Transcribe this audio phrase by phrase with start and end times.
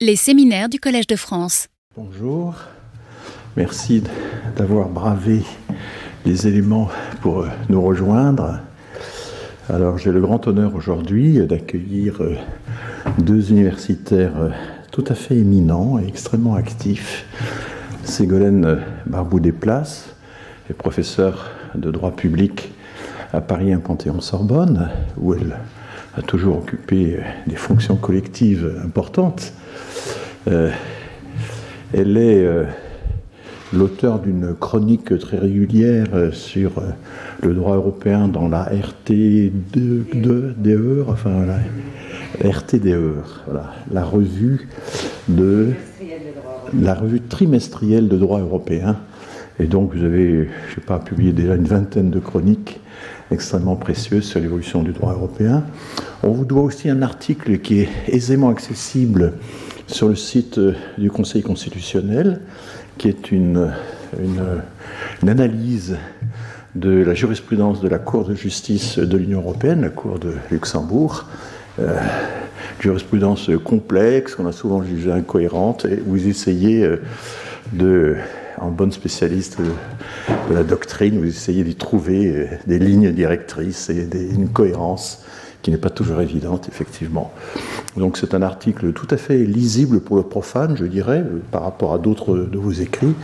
[0.00, 1.66] Les séminaires du Collège de France.
[1.96, 2.54] Bonjour,
[3.56, 4.00] merci
[4.56, 5.42] d'avoir bravé
[6.24, 6.88] les éléments
[7.20, 8.60] pour euh, nous rejoindre.
[9.68, 12.36] Alors j'ai le grand honneur aujourd'hui d'accueillir euh,
[13.18, 14.50] deux universitaires euh,
[14.92, 17.26] tout à fait éminents et extrêmement actifs.
[18.04, 20.14] Ségolène Barbou-Desplaces
[20.70, 22.70] est professeure de droit public
[23.32, 25.56] à Paris 1 Panthéon-Sorbonne, où elle
[26.16, 27.18] a toujours occupé
[27.48, 29.52] des fonctions collectives importantes.
[30.48, 30.70] Euh,
[31.92, 32.64] elle est euh,
[33.72, 36.82] l'auteur d'une chronique très régulière euh, sur
[37.42, 40.04] le droit européen dans la RTDE,
[41.08, 43.14] enfin la RTDE,
[43.46, 44.68] voilà, la revue
[45.28, 45.68] de
[46.78, 48.96] la revue trimestrielle de droit européen.
[49.60, 52.80] Et donc vous avez, je sais pas, publié déjà une vingtaine de chroniques
[53.30, 55.64] extrêmement précieuses sur l'évolution du droit européen.
[56.22, 59.34] On vous doit aussi un article qui est aisément accessible
[59.86, 62.40] sur le site euh, du Conseil constitutionnel,
[62.96, 63.72] qui est une,
[64.20, 65.96] une, analyse
[66.74, 71.26] de la jurisprudence de la Cour de justice de l'Union européenne, la Cour de Luxembourg.
[71.78, 71.96] Euh,
[72.80, 77.02] jurisprudence complexe, qu'on a souvent jugée incohérente, et vous essayez euh,
[77.72, 78.16] de,
[78.60, 84.48] en bonne spécialiste de, la doctrine, vous essayez d'y trouver des lignes directrices et une
[84.48, 85.24] cohérence
[85.62, 87.32] qui n'est pas toujours évidente, effectivement.
[87.96, 91.92] Donc c'est un article tout à fait lisible pour le profane, je dirais, par rapport
[91.92, 93.14] à d'autres de vos écrits.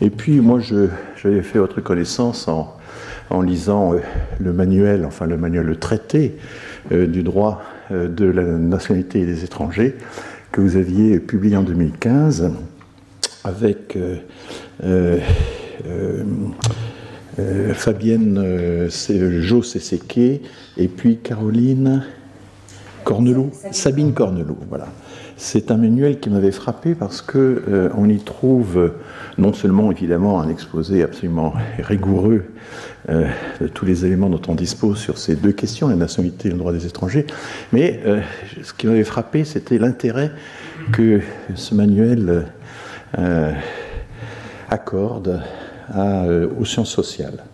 [0.00, 2.74] Et puis moi, j'avais fait votre connaissance en,
[3.30, 4.00] en lisant euh,
[4.38, 6.36] le manuel, enfin le manuel, le traité
[6.92, 9.94] euh, du droit euh, de la nationalité des étrangers
[10.52, 12.50] que vous aviez publié en 2015
[13.44, 14.16] avec euh,
[17.74, 18.88] Fabienne euh,
[19.40, 20.18] Jo Seseke
[20.76, 22.04] et puis Caroline
[23.04, 24.88] Cornelot, Sabine Cornelot, voilà.
[25.36, 28.94] C'est un manuel qui m'avait frappé parce que euh, on y trouve
[29.36, 32.46] non seulement évidemment un exposé absolument rigoureux
[33.08, 36.58] de tous les éléments dont on dispose sur ces deux questions, la nationalité et le
[36.58, 37.24] droit des étrangers,
[37.72, 38.00] mais
[38.64, 40.32] ce qui m'avait frappé, c'était l'intérêt
[40.90, 41.20] que
[41.54, 42.46] ce manuel
[44.68, 45.42] accorde
[45.94, 47.44] euh, aux sciences sociales.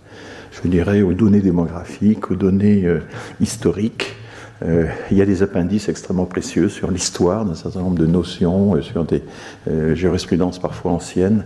[0.51, 3.01] Je dirais aux données démographiques, aux données euh,
[3.41, 4.15] historiques.
[4.65, 8.81] Euh, il y a des appendices extrêmement précieux sur l'histoire d'un certain nombre de notions,
[8.83, 9.23] sur des
[9.95, 11.45] jurisprudences parfois anciennes.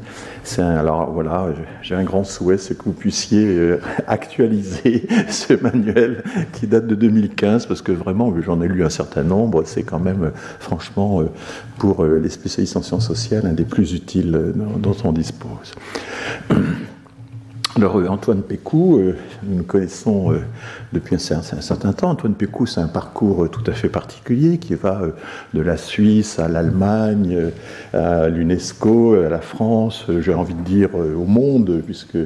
[0.59, 1.49] alors voilà,
[1.83, 6.23] j'ai un grand souhait, c'est que vous puissiez actualiser ce manuel
[6.53, 10.01] qui date de 2015, parce que vraiment, j'en ai lu un certain nombre, c'est quand
[10.01, 11.23] même, franchement,
[11.79, 15.75] pour les spécialistes en sciences sociales, un des plus utiles dont on dispose.
[17.77, 20.39] Alors euh, Antoine Pécou, euh, nous connaissons euh,
[20.95, 22.09] depuis un, certain temps.
[22.09, 25.03] Antoine Pécou, c'est un parcours tout à fait particulier qui va
[25.53, 27.51] de la Suisse à l'Allemagne,
[27.93, 32.17] à l'UNESCO, à la France, j'ai envie de dire au monde, puisque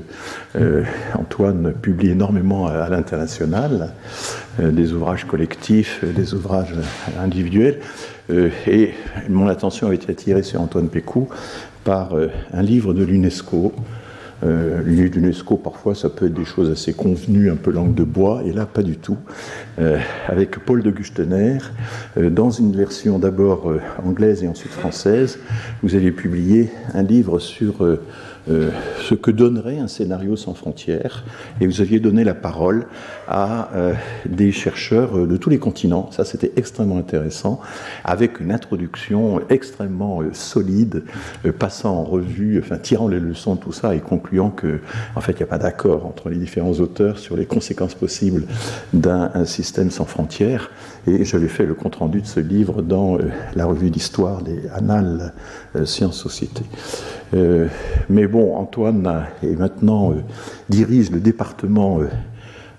[1.14, 3.92] Antoine publie énormément à, l'international,
[4.58, 6.74] des ouvrages collectifs, des ouvrages
[7.20, 7.80] individuels.
[8.30, 8.94] et
[9.28, 11.28] mon attention a été attirée sur Antoine Pécou
[11.82, 12.12] par
[12.52, 13.72] un livre de l'UNESCO
[14.42, 18.42] euh, l'UNESCO, parfois, ça peut être des choses assez convenues, un peu langue de bois,
[18.44, 19.18] et là, pas du tout.
[19.78, 21.58] Euh, avec Paul de Gustener,
[22.16, 25.38] euh, dans une version d'abord euh, anglaise et ensuite française,
[25.82, 27.98] vous avez publié un livre sur
[28.48, 28.70] euh,
[29.02, 31.24] ce que donnerait un scénario sans frontières.
[31.60, 32.86] Et vous aviez donné la parole
[33.28, 33.94] à euh,
[34.26, 36.10] des chercheurs euh, de tous les continents.
[36.10, 37.60] Ça, c'était extrêmement intéressant,
[38.04, 41.04] avec une introduction extrêmement solide,
[41.58, 44.80] passant en revue, enfin tirant les leçons de tout ça et concluant que,
[45.14, 48.44] en fait, il n'y a pas d'accord entre les différents auteurs sur les conséquences possibles
[48.92, 50.70] d'un système sans frontières.
[51.06, 53.18] Et j'avais fait le compte rendu de ce livre dans
[53.54, 55.32] la revue d'histoire des Annales
[55.84, 56.62] Sciences Société.
[58.08, 60.22] mais bon, Antoine et maintenant euh,
[60.68, 62.08] dirige le département euh,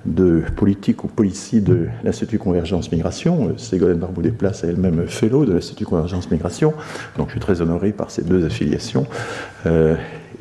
[0.05, 3.49] de politique ou policy de l'Institut Convergence Migration.
[3.49, 6.73] Euh, Ségolène Barbou-Desplaces est elle-même fellow de l'Institut Convergence Migration,
[7.17, 9.05] donc je suis très honoré par ces deux affiliations.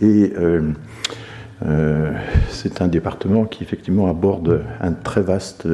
[0.03, 0.33] et
[2.49, 5.67] c'est un département qui effectivement aborde un très vaste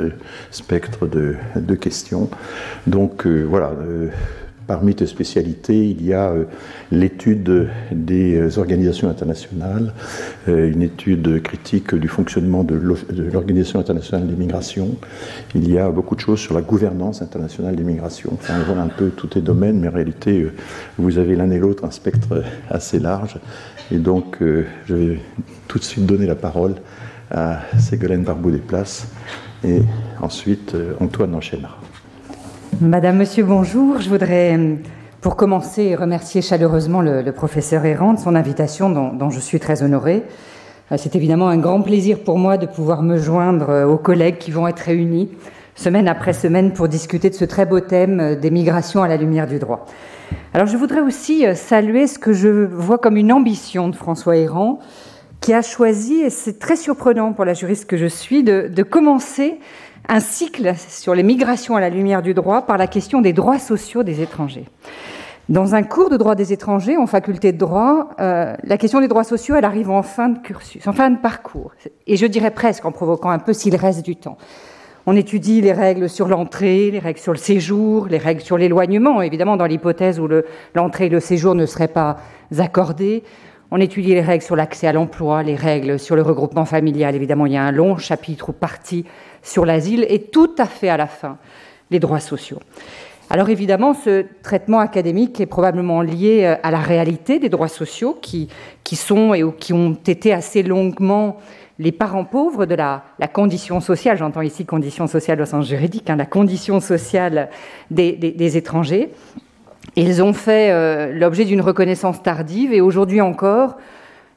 [0.50, 2.28] spectre de, questions.
[2.86, 3.72] Donc voilà
[4.66, 6.44] Parmi tes spécialités, il y a euh,
[6.90, 9.92] l'étude des euh, organisations internationales,
[10.48, 14.96] euh, une étude critique du fonctionnement de l'Organisation internationale des migrations.
[15.54, 18.32] Il y a beaucoup de choses sur la gouvernance internationale des migrations.
[18.32, 20.48] Enfin, voilà un peu tous tes domaines, mais en réalité,
[20.98, 23.38] vous avez l'un et l'autre un spectre assez large.
[23.92, 25.20] Et donc, je vais
[25.68, 26.74] tout de suite donner la parole
[27.30, 29.08] à Ségolène Barbou-Desplaces.
[29.64, 29.80] Et
[30.20, 31.78] ensuite, Antoine enchaînera.
[32.80, 34.00] Madame, Monsieur, bonjour.
[34.00, 34.58] Je voudrais,
[35.22, 40.22] pour commencer, remercier chaleureusement le, professeur Errand de son invitation dont, je suis très honorée.
[40.92, 44.36] Euh, c'est évidemment un grand plaisir pour moi de pouvoir me joindre euh, aux collègues
[44.38, 45.30] qui vont être réunis
[45.76, 49.16] semaine après semaine pour discuter de ce très beau thème euh, des migrations à la
[49.16, 49.86] lumière du droit.
[50.54, 54.80] Alors je voudrais aussi saluer ce que je vois comme une ambition de François Errand,
[55.40, 58.82] qui a choisi, et c'est très surprenant pour la juriste que je suis, de, de
[58.82, 59.60] commencer
[60.08, 63.58] un cycle sur les migrations à la lumière du droit par la question des droits
[63.58, 64.66] sociaux des étrangers.
[65.48, 69.06] Dans un cours de droit des étrangers en faculté de droit, euh, la question des
[69.06, 71.72] droits sociaux, elle arrive en fin de cursus, en fin de parcours,
[72.06, 74.38] et je dirais presque en provoquant un peu s'il reste du temps.
[75.08, 79.22] On étudie les règles sur l'entrée, les règles sur le séjour, les règles sur l'éloignement,
[79.22, 80.28] évidemment dans l'hypothèse où
[80.74, 82.16] l'entrée et le séjour ne seraient pas
[82.58, 83.22] accordés.
[83.70, 87.14] On étudie les règles sur l'accès à l'emploi, les règles sur le regroupement familial.
[87.14, 89.04] Évidemment, il y a un long chapitre ou partie
[89.42, 91.38] sur l'asile et tout à fait à la fin,
[91.92, 92.58] les droits sociaux.
[93.30, 98.16] Alors évidemment, ce traitement académique est probablement lié euh, à la réalité des droits sociaux
[98.20, 98.48] qui,
[98.84, 101.38] qui sont et qui ont été assez longuement
[101.78, 103.02] les parents pauvres de la,
[103.32, 107.50] condition sociale, j'entends ici condition sociale au sens juridique, hein, la condition sociale
[107.90, 109.10] des, étrangers.
[109.94, 113.76] Ils ont fait euh, l'objet d'une reconnaissance tardive et aujourd'hui encore,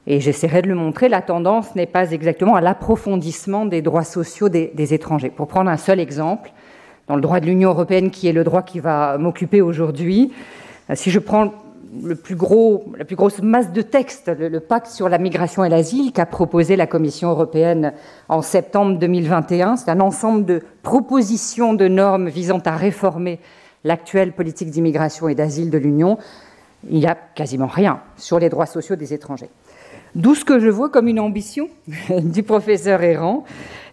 [0.05, 4.49] et j'essaierai de le montrer, la tendance n'est pas exactement à l'approfondissement des droits sociaux
[4.49, 5.29] des, étrangers.
[5.29, 6.51] Pour prendre un seul exemple,
[7.07, 10.31] dans le droit de l'Union européenne, qui est le droit qui va m'occuper aujourd'hui,
[10.89, 11.53] euh, si je prends
[12.03, 15.69] le plus gros, la plus grosse masse de texte, le, pacte sur la migration et
[15.69, 17.93] l'asile qu'a proposé la Commission européenne
[18.27, 23.39] en septembre 2021, c'est un ensemble de propositions de normes visant à réformer
[23.83, 26.17] l'actuelle politique d'immigration et d'asile de l'Union.
[26.89, 29.49] Il n'y a quasiment rien sur les droits sociaux des étrangers.
[30.15, 31.69] D'où ce que je vois comme une ambition
[32.09, 33.45] du professeur Errant,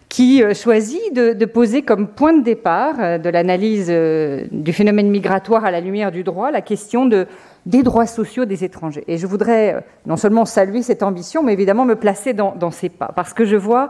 [0.09, 5.09] qui euh, choisit de, poser comme point de départ euh, de l'analyse euh, du phénomène
[5.09, 7.27] migratoire à la lumière du droit la question de,
[7.65, 9.03] des droits sociaux des étrangers.
[9.07, 13.11] Et je voudrais non seulement saluer cette ambition, mais évidemment me placer dans, ses pas,
[13.15, 13.89] parce que je vois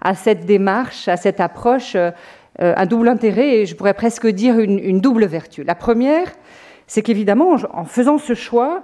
[0.00, 1.96] à cette démarche, à cette approche,
[2.58, 5.64] un double intérêt et je pourrais presque dire une, une double vertu.
[5.64, 6.28] La première,
[6.86, 8.82] c'est qu'évidemment, en faisant ce choix,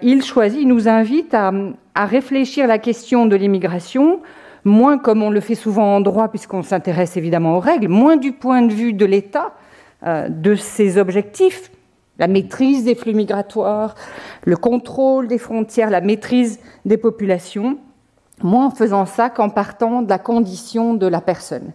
[0.00, 1.52] il choisit, il nous invite à,
[1.96, 4.20] réfléchir la question de l'immigration,
[4.64, 8.32] moins comme on le fait souvent en droit, puisqu'on s'intéresse évidemment aux règles, moins du
[8.32, 9.52] point de vue de l'État,
[10.06, 11.70] euh, de ses objectifs,
[12.18, 13.94] la maîtrise des flux migratoires,
[14.44, 17.78] le contrôle des frontières, la maîtrise des populations,
[18.42, 21.72] moins en faisant ça qu'en partant de la condition de la personne.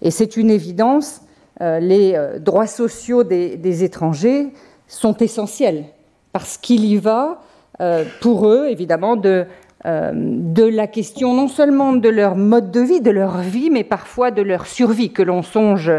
[0.00, 1.22] Et c'est une évidence,
[1.60, 4.48] euh, les droits sociaux des étrangers
[4.88, 5.84] sont essentiels
[6.32, 7.40] parce qu'il y va
[7.80, 9.46] euh, pour eux, évidemment, de,
[9.84, 13.82] euh, de la question non seulement de leur mode de vie, de leur vie, mais
[13.82, 15.90] parfois de leur survie, que l'on songe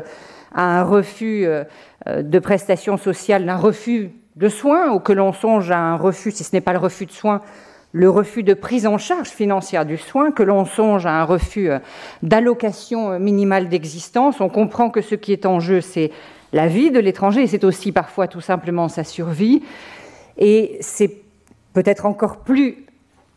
[0.55, 1.63] à un refus euh,
[2.07, 6.43] de prestations sociales, un refus de soins, ou que l'on songe à un refus, si
[6.43, 7.41] ce n'est pas le refus de soins,
[7.91, 11.69] le refus de prise en charge financière du soin, que l'on songe à un refus
[12.23, 14.41] d'allocation minimale d'existence.
[14.41, 16.09] On comprend que ce qui est en jeu, c'est
[16.53, 19.61] la vie de l'étranger, et c'est aussi parfois tout simplement sa survie.
[20.37, 21.17] Et c'est
[21.73, 22.85] peut-être encore plus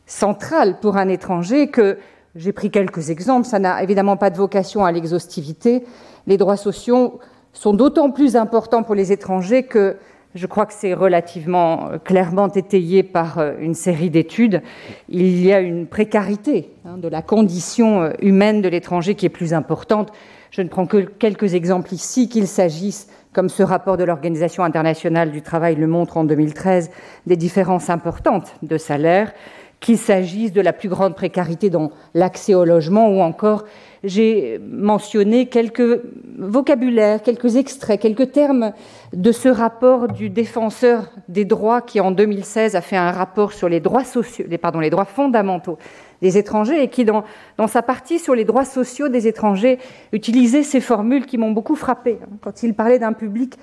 [0.06, 1.98] central pour un étranger que,
[2.34, 5.84] j'ai pris quelques exemples, ça n'a évidemment pas de vocation à l'exhaustivité,
[6.26, 7.18] les droits sociaux
[7.52, 9.96] sont d'autant plus importants pour les étrangers que
[10.36, 14.60] je crois que c'est relativement clairement étayé par euh, une série d'études.
[15.08, 19.30] Il y a une précarité hein, de la condition euh, humaine de l'étranger qui est
[19.30, 20.12] plus importante.
[20.50, 25.30] Je ne prends que quelques exemples ici, qu'il s'agisse comme ce rapport de l'Organisation internationale
[25.30, 26.90] du travail le montre en 2013,
[27.26, 29.32] des différences importantes de salaire,
[29.80, 33.64] qu'il s'agisse de la plus grande précarité dans l'accès au logement ou encore
[34.04, 36.00] j'ai mentionné quelques
[36.38, 38.72] vocabulaires, quelques extraits, quelques termes
[39.12, 43.68] de ce rapport du défenseur des droits qui en 2016 a fait un rapport sur
[43.68, 45.78] les droits sociaux, pardon, les droits fondamentaux
[46.22, 47.24] des étrangers et qui, dans,
[47.58, 49.78] dans, sa partie sur les droits sociaux des étrangers,
[50.12, 53.54] utilisait ces formules qui m'ont beaucoup frappé hein, quand il parlait d'un public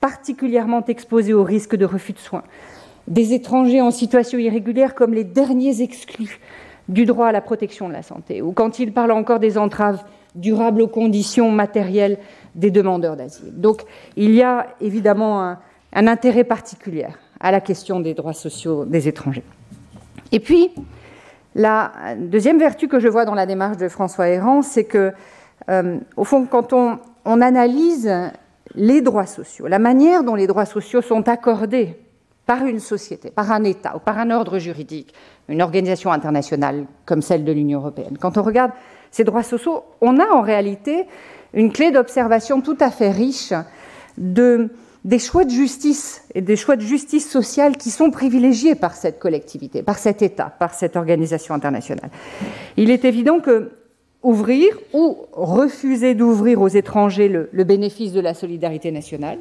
[0.00, 2.44] particulièrement exposé au risque de refus de soins,
[3.08, 6.38] des étrangers en situation irrégulière comme les derniers exclus
[6.88, 10.02] du droit à la protection de la santé, ou quand il parle encore des entraves
[10.34, 12.18] durables aux conditions matérielles
[12.54, 13.52] des demandeurs d'asile.
[13.52, 13.82] Donc
[14.16, 17.06] il y a évidemment un, intérêt particulier
[17.40, 19.44] à la question des droits sociaux des étrangers.
[20.32, 20.70] Et puis,
[21.54, 25.12] la deuxième vertu que je vois dans la démarche de François Héran, c'est que,
[25.70, 28.10] euh, au fond, quand on, analyse
[28.74, 31.94] les droits sociaux, la manière dont les droits sociaux sont accordés
[32.48, 35.12] par une société, par un État ou par un ordre juridique,
[35.50, 38.72] une organisation internationale comme celle de l'Union européenne, quand on regarde
[39.10, 41.04] ces droits sociaux, on a en réalité
[41.52, 43.52] une clé d'observation tout à fait riche
[44.16, 44.70] de
[45.04, 49.18] des choix de justice et des choix de justice sociale qui sont privilégiés par cette
[49.18, 52.10] collectivité, par cet État, par cette organisation internationale.
[52.76, 53.70] Il est évident que
[54.22, 59.38] ouvrir ou refuser d'ouvrir aux étrangers le, bénéfice de la solidarité nationale,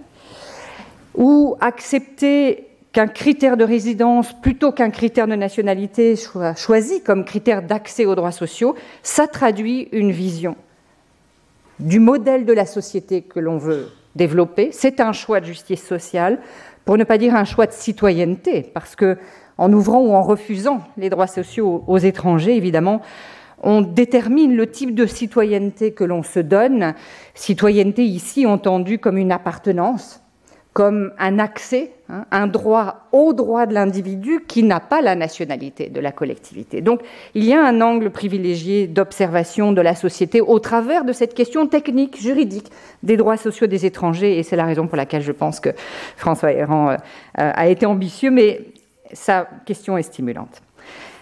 [1.15, 2.66] ou accepter
[2.97, 8.15] qu'un critère de résidence plutôt qu'un critère de nationalité soit choisi comme critère d'accès aux
[8.15, 8.73] droits sociaux,
[9.03, 10.55] ça traduit une vision
[11.79, 14.69] du modèle de la société que l'on veut développer.
[14.71, 16.39] C'est un choix de justice sociale,
[16.85, 19.19] pour ne pas dire un choix de citoyenneté, parce que
[19.59, 23.03] en ouvrant ou en refusant les droits sociaux aux étrangers, évidemment,
[23.61, 26.95] on détermine le type de citoyenneté que l'on se donne.
[27.35, 30.23] Citoyenneté ici entendue comme une appartenance,
[30.77, 35.89] comme un accès, hein, un droit au droit de l'individu qui n'a pas la nationalité
[35.89, 36.81] de la collectivité.
[36.81, 37.01] Donc
[37.33, 41.65] il y a un angle privilégié d'observation de la société au travers de cette question
[41.65, 42.67] technique, juridique
[43.01, 45.69] des droits sociaux des étrangers, et c'est la raison pour laquelle je pense que
[46.15, 46.95] François Héran euh,
[47.33, 48.61] a été ambitieux, mais
[49.13, 50.61] sa question est stimulante.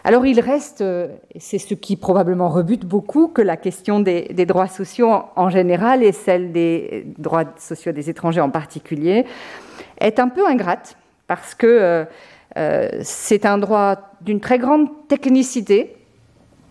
[0.05, 1.07] Alors il reste, euh,
[1.39, 6.11] c'est ce qui probablement rebute beaucoup, que la question des, droits sociaux en général et
[6.11, 9.25] celle des droits sociaux des étrangers en particulier
[9.97, 10.95] est un peu ingrate
[11.25, 12.05] parce que euh,
[12.55, 15.95] euh, c'est un droit d'une très grande technicité,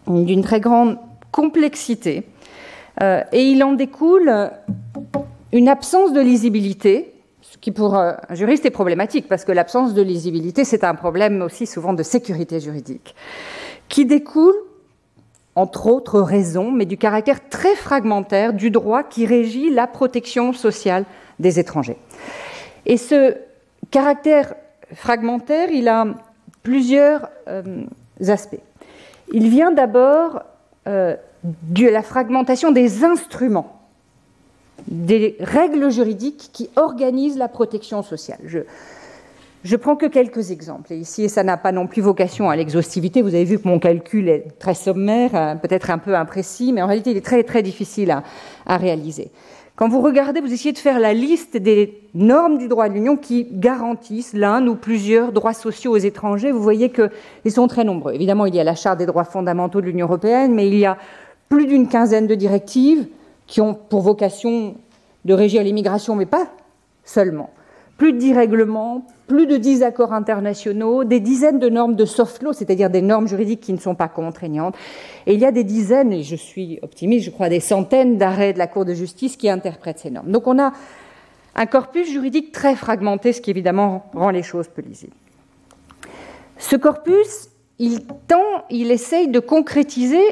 [0.07, 0.99] d'une très grande
[1.33, 2.23] complexité,
[3.01, 4.53] et il en découle
[5.51, 7.14] une absence de lisibilité
[7.65, 11.67] qui pour un juriste est problématique, parce que l'absence de lisibilité, c'est un problème aussi
[11.67, 13.15] souvent de sécurité juridique,
[13.89, 14.53] qui découle,
[15.55, 21.07] entre autres raisons, mais du caractère très fragmentaire du droit qui régit la protection sociale
[21.39, 21.97] des étrangers.
[22.85, 23.35] Et ce
[23.91, 24.53] caractère
[24.93, 26.05] fragmentaire, il a
[26.63, 27.87] plusieurs euh,
[28.29, 28.61] aspects.
[29.33, 30.43] Il vient d'abord
[30.87, 33.74] euh, de la fragmentation des instruments
[34.89, 38.39] des règles juridiques qui organisent la protection sociale.
[38.45, 38.61] Je,
[39.65, 40.93] je prends que quelques exemples.
[40.93, 43.23] Et ici, ça n'a pas non plus vocation à l'exhaustivité.
[43.23, 46.83] Vous avez vu que mon calcul est très sommaire, hein, peut-être un peu imprécis, mais
[46.83, 48.23] en réalité, il est très, très difficile à,
[48.67, 49.31] à réaliser.
[49.77, 53.17] Quand vous regardez, vous essayez de faire la liste des normes du droit de l'Union
[53.17, 56.53] qui garantissent l'un ou plusieurs droits sociaux aux étrangers.
[56.53, 58.13] Vous voyez qu'ils sont très nombreux.
[58.13, 60.87] Évidemment, il y a la Charte des droits fondamentaux de l'Union européenne, mais il y
[60.87, 60.97] a
[61.49, 63.09] plus d'une quinzaine de directives,
[63.47, 64.77] qui ont pour vocation
[65.25, 66.49] de régir l'immigration, mais pas
[67.05, 67.51] seulement.
[67.97, 72.43] Plus de dix règlements, plus de dix accords internationaux, des dizaines de normes de soft
[72.43, 74.75] law, c'est-à-dire des normes juridiques qui ne sont pas contraignantes.
[75.27, 78.53] Et il y a des dizaines, et je suis optimiste, je crois des centaines d'arrêts
[78.53, 80.31] de la Cour de justice qui interprètent ces normes.
[80.31, 80.73] Donc on a
[81.55, 85.15] un corpus juridique très fragmenté, ce qui évidemment rend les choses peu lisibles.
[86.59, 87.49] Ce corpus,
[87.79, 90.23] il tend, il essaye de concrétiser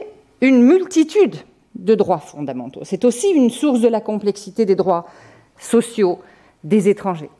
[0.41, 1.37] une multitude
[1.75, 2.81] de droits fondamentaux.
[2.85, 5.07] C'est aussi une source de la complexité des droits
[5.59, 6.19] sociaux
[6.65, 7.31] des étrangers.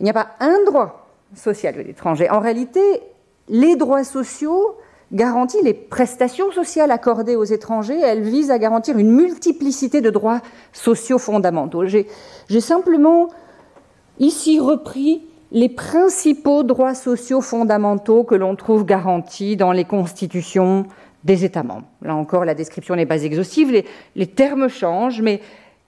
[0.00, 2.30] Il n'y a pas un droit social de l'étranger.
[2.30, 2.80] En réalité,
[3.48, 4.76] les droits sociaux
[5.12, 7.98] garantissent les prestations sociales accordées aux étrangers.
[7.98, 10.40] Elles visent à garantir une multiplicité de droits
[10.72, 11.86] sociaux fondamentaux.
[11.86, 13.28] J'ai simplement
[14.18, 20.84] ici repris les principaux droits sociaux fondamentaux que l'on trouve garantis dans les constitutions
[21.24, 21.86] des États membres.
[22.02, 23.84] Là encore, la description n'est pas exhaustive,
[24.14, 25.40] les, termes changent, mais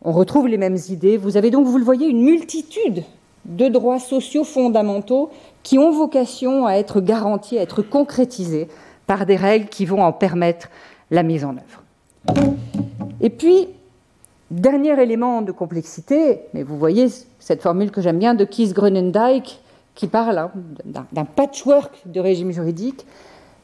[0.03, 1.17] on retrouve les mêmes idées.
[1.17, 3.05] Vous avez donc, vous le voyez, une multitude
[3.45, 5.31] de droits sociaux fondamentaux
[5.63, 8.69] qui ont vocation à être garantis, à être concrétisés
[9.07, 10.69] par des règles qui vont en permettre
[11.11, 12.41] la mise en œuvre.
[13.21, 13.69] Et puis,
[14.51, 17.07] dernier élément de complexité, mais vous voyez
[17.39, 19.61] cette formule que j'aime bien de Keith Grunendijk,
[19.95, 20.51] qui parle hein,
[20.85, 23.07] d'un patchwork de régimes juridiques,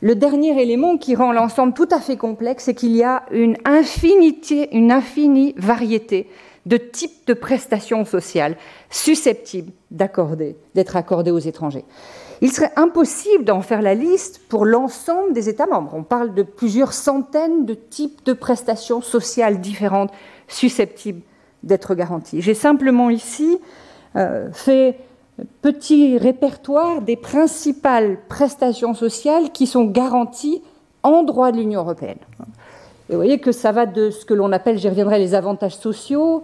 [0.01, 3.57] le dernier élément qui rend l'ensemble tout à fait complexe, c'est qu'il y a une
[3.65, 6.29] infinité, une infinie variété
[6.67, 8.57] de types de prestations sociales
[8.91, 11.85] susceptibles d'être accordées aux étrangers.
[12.43, 15.93] Il serait impossible d'en faire la liste pour l'ensemble des États membres.
[15.95, 20.11] On parle de plusieurs centaines de types de prestations sociales différentes
[20.49, 21.23] susceptibles
[21.63, 22.43] d'être garanties.
[22.43, 23.59] J'ai simplement ici
[24.17, 24.99] euh, fait
[25.63, 30.63] petit répertoire des principales prestations sociales qui sont garanties
[31.03, 32.19] en droit de l'Union européenne.
[33.09, 35.77] Et vous voyez que ça va de ce que l'on appelle, j'y reviendrai, les avantages
[35.77, 36.43] sociaux,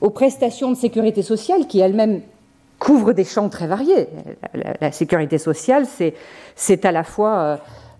[0.00, 2.20] aux prestations de sécurité sociale qui elles-mêmes
[2.78, 4.08] couvrent des champs très variés.
[4.80, 5.86] La, sécurité sociale,
[6.56, 7.56] c'est à la fois euh,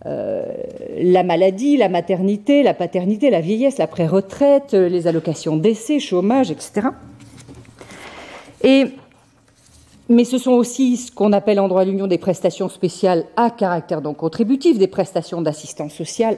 [0.06, 0.42] euh,
[0.98, 6.88] la maladie, la maternité, la paternité, la vieillesse, la pré-retraite, les allocations d'essai, chômage, etc.
[8.64, 8.88] Et
[10.08, 13.50] mais ce sont aussi ce qu'on appelle en droit de l'Union des prestations spéciales à
[13.50, 16.36] caractère donc contributif, des prestations d'assistance sociale.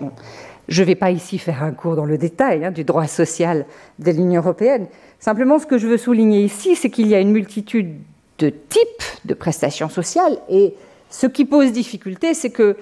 [0.68, 3.66] je ne vais pas ici faire un cours dans le détail hein, du droit social
[3.99, 4.87] de l'Union européenne.
[5.18, 7.97] Simplement, ce que je veux souligner ici, c'est qu'il y a une multitude
[8.38, 10.38] de type de prestations sociales.
[10.49, 10.75] Et
[11.11, 12.76] ce qui pose difficulté, c'est que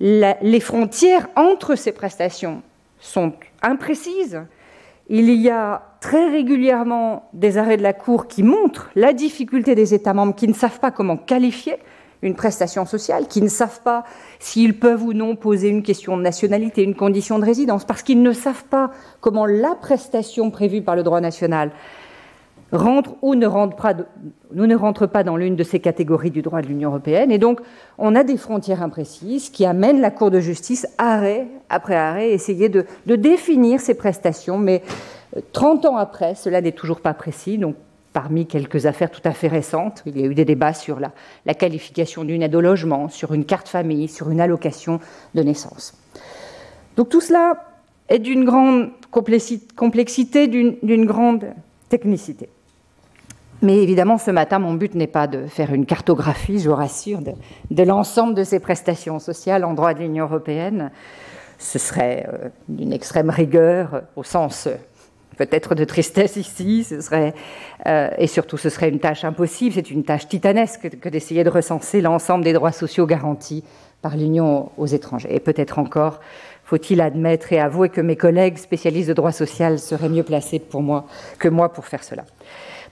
[0.00, 2.62] les frontières entre ces prestations
[3.00, 4.40] sont imprécises.
[5.08, 9.94] Il y a très régulièrement des arrêts de la Cour qui montrent la difficulté des
[9.94, 11.76] États membres qui ne savent pas comment qualifier
[12.22, 14.04] une prestation sociale, qui ne savent pas
[14.38, 18.22] s'ils peuvent ou non poser une question de nationalité, une condition de résidence, parce qu'ils
[18.22, 18.90] ne savent pas
[19.20, 21.70] comment la prestation prévue par le droit national
[22.72, 27.30] rentre ou ne rentre pas, dans l'une de ces catégories du droit de l'Union européenne.
[27.30, 27.60] Et donc,
[27.98, 32.68] on a des frontières imprécises qui amènent la Cour de justice, arrêt après arrêt, essayer
[32.68, 34.58] de, définir ces prestations.
[34.58, 34.82] Mais
[35.52, 37.58] 30 euh, ans après, cela n'est toujours pas précis.
[37.58, 37.76] Donc,
[38.12, 41.12] parmi quelques affaires tout à fait récentes, il y a eu des débats sur la,
[41.46, 45.00] la qualification d'une aide au logement, sur une carte famille, sur une allocation
[45.34, 45.94] de naissance.
[46.96, 47.64] Donc, tout cela
[48.08, 51.46] est d'une grande complexité, d'une grande
[51.88, 52.48] technicité.
[53.62, 57.20] Mais évidemment, ce matin, mon but n'est pas de faire une cartographie, je vous rassure,
[57.70, 60.90] de, l'ensemble de ces prestations sociales en droit de l'Union européenne.
[61.58, 64.74] Ce serait euh, d'une extrême rigueur, euh, au sens euh,
[65.36, 67.34] peut-être de tristesse ici, ce serait,
[67.86, 72.00] et surtout ce serait une tâche impossible, c'est une tâche titanesque que d'essayer de recenser
[72.00, 73.64] l'ensemble des droits sociaux garantis
[74.02, 75.34] par l'Union aux étrangers.
[75.34, 76.20] Et peut-être encore
[76.64, 80.82] faut-il admettre et avouer que mes collègues spécialistes de droit social seraient mieux placés pour
[80.82, 81.06] moi
[81.38, 82.24] que moi pour faire cela.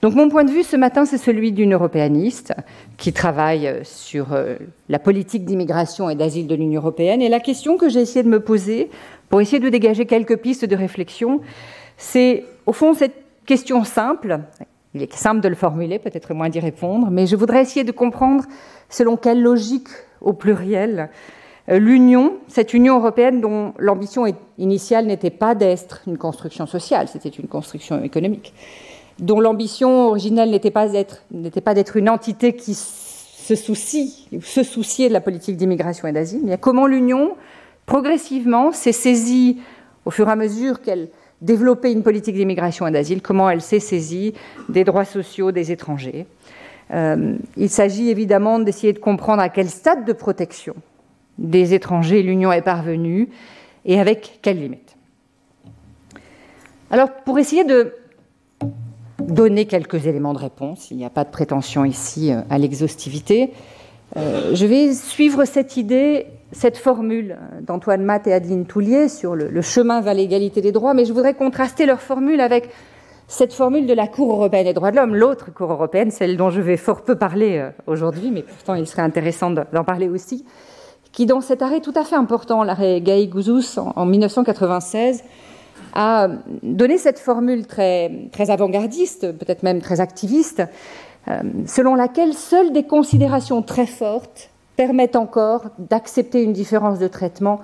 [0.01, 2.53] Donc mon point de vue ce matin, c'est celui d'une européaniste
[2.97, 4.55] qui travaille sur euh,
[4.89, 7.21] la politique d'immigration et d'asile de l'Union européenne.
[7.21, 8.89] Et la question que j'ai essayé de me poser
[9.29, 11.41] pour essayer de dégager quelques pistes de réflexion,
[12.01, 13.15] c'est au fond cette
[13.45, 14.39] question simple.
[14.93, 17.91] Il est simple de le formuler, peut-être moins d'y répondre, mais je voudrais essayer de
[17.91, 18.43] comprendre
[18.89, 19.87] selon quelle logique
[20.19, 21.09] au pluriel
[21.69, 24.25] euh, l'Union, cette Union européenne dont l'ambition
[24.57, 28.53] initiale n'était pas d'être une construction sociale, c'était une construction économique,
[29.19, 35.13] dont l'ambition originelle n'était pas d'être une entité qui se soucie ou se souciait de
[35.13, 37.35] la politique d'immigration et d'asile, mais comment l'Union,
[37.85, 39.59] progressivement, s'est saisie,
[40.05, 41.09] au fur et à mesure qu'elle
[41.41, 44.33] développait une politique d'immigration et d'asile, comment elle s'est saisie
[44.69, 46.25] des droits sociaux des étrangers.
[46.91, 50.75] Euh, il s'agit évidemment d'essayer de comprendre à quel stade de protection
[51.37, 53.29] des étrangers l'Union est parvenue
[53.85, 54.95] et avec quelles limites.
[56.91, 57.93] Alors, pour essayer de
[59.21, 60.91] donner quelques éléments de réponse.
[60.91, 63.51] Il n'y a pas de prétention ici euh, à l'exhaustivité.
[64.17, 69.61] Euh, je vais suivre cette idée, cette formule d'Antoine Matt et Adeline Toulier sur le,
[69.61, 72.69] chemin vers l'égalité des droits, mais je voudrais contraster leur formule avec
[73.27, 76.49] cette formule de la Cour européenne des droits de l'homme, l'autre Cour européenne, celle dont
[76.49, 80.45] je vais fort peu parler euh, aujourd'hui, mais pourtant il serait intéressant d'en parler aussi,
[81.13, 85.23] qui dans cet arrêt tout à fait important, l'arrêt Gaï-Gouzous en 1996,
[85.93, 86.27] a
[86.63, 90.63] donné cette formule très, très avant-gardiste, peut-être même très activiste,
[91.27, 94.50] euh, selon laquelle seules des considérations très fortes
[94.81, 97.59] permettent encore d'accepter une différence de traitement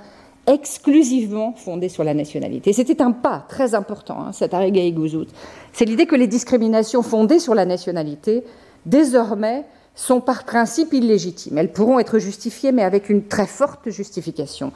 [0.46, 2.74] exclusivement fondée sur la nationalité.
[2.74, 5.26] C'était un pas très important, hein, cet arrêt Gaïgouzout.
[5.74, 8.44] C'est l'idée que les discriminations fondées sur la nationalité,
[8.86, 11.58] désormais, sont par principe illégitimes.
[11.58, 14.72] Elles pourront être justifiées, mais avec une très forte justification,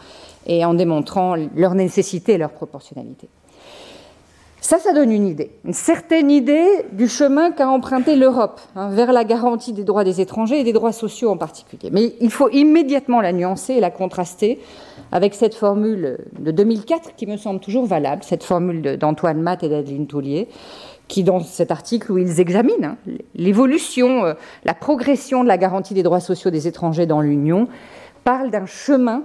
[0.47, 3.29] et en démontrant leur nécessité et leur proportionnalité.
[4.63, 9.11] Ça, ça donne une idée, une certaine idée du chemin qu'a emprunté l'Europe hein, vers
[9.11, 11.89] la garantie des droits des étrangers et des droits sociaux en particulier.
[11.91, 14.59] Mais il faut immédiatement la nuancer et la contraster
[15.11, 19.69] avec cette formule de 2004 qui me semble toujours valable, cette formule d'Antoine Matt et
[19.69, 20.47] d'Adeline Toulier,
[21.07, 22.97] qui, dans cet article où ils examinent hein,
[23.33, 27.67] l'évolution, euh, la progression de la garantie des droits sociaux des étrangers dans l'Union,
[28.23, 29.23] parle d'un chemin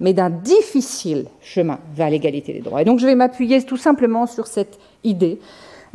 [0.00, 2.82] mais d'un difficile chemin vers l'égalité des droits.
[2.82, 5.38] Et donc je vais m'appuyer tout simplement sur cette idée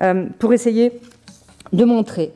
[0.01, 0.93] euh, pour essayer
[1.73, 2.31] de montrer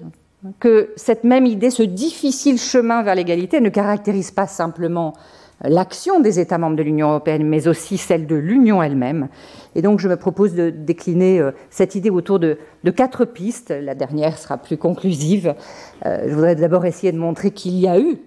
[0.59, 5.13] que cette même idée, ce difficile chemin vers l'égalité, ne caractérise pas simplement
[5.61, 9.29] l'action des États membres de l'Union européenne, mais aussi celle de l'Union elle-même.
[9.75, 12.57] Et donc je me propose de décliner euh, cette idée autour de,
[12.95, 13.69] quatre pistes.
[13.69, 15.55] La dernière sera plus conclusive.
[16.05, 18.17] Euh, je voudrais d'abord essayer de montrer qu'il y a eu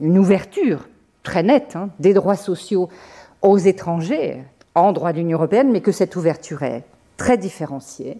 [0.00, 0.88] une ouverture
[1.22, 2.88] très nette hein, des droits sociaux
[3.42, 4.42] aux étrangers
[4.74, 6.84] en droit de l'Union européenne, mais que cette ouverture est
[7.16, 8.18] très différenciée.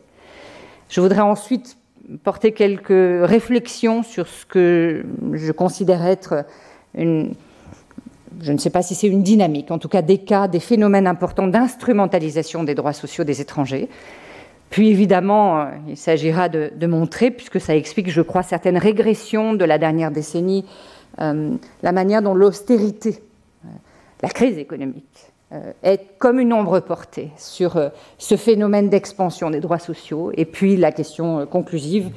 [0.88, 1.76] Je voudrais ensuite
[2.24, 6.44] porter quelques réflexions sur ce que je considère être
[6.94, 7.34] une,
[8.42, 11.06] je ne sais pas si c'est une dynamique, en tout cas des cas, des phénomènes
[11.06, 13.88] importants d'instrumentalisation des droits sociaux des étrangers.
[14.70, 19.64] Puis évidemment, il s'agira de, de, montrer, puisque ça explique, je crois, certaines régressions de
[19.64, 23.22] la dernière décennie euh, la manière dont l'austérité,
[23.64, 23.68] euh,
[24.22, 27.78] la crise économique, euh, est comme une ombre portée sur
[28.18, 30.30] ce phénomène d'expansion des droits sociaux.
[30.36, 32.10] Et puis la question conclusive,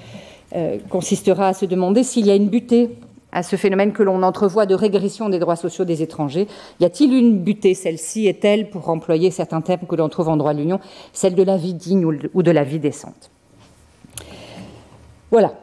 [0.56, 2.96] euh, consistera à se demander s'il y a une butée
[3.32, 6.48] à ce phénomène que l'on entrevoit de régression des droits sociaux des étrangers.
[6.80, 10.54] Y a-t-il une butée Celle-ci est-elle, pour employer certains termes que l'on trouve en droit
[10.54, 10.80] de l'Union,
[11.12, 13.32] celle de la vie digne ou de la vie décente?
[15.32, 15.56] Voilà.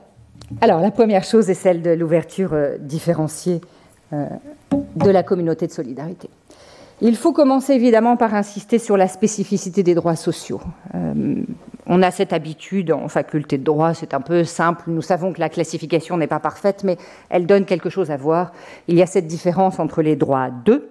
[0.61, 3.61] Alors, la première chose est celle de l'ouverture euh, différenciée
[4.13, 4.27] euh,
[4.97, 6.29] de la communauté de solidarité.
[7.01, 10.61] Il faut commencer évidemment par insister sur la spécificité des droits sociaux.
[10.95, 11.45] Euh,
[11.87, 15.41] on a cette habitude en faculté de droit, c'est un peu simple, nous savons que
[15.41, 16.99] la classification n'est pas parfaite, mais
[17.31, 18.53] elle donne quelque chose à voir.
[18.87, 20.89] Il y a cette différence entre les droits de,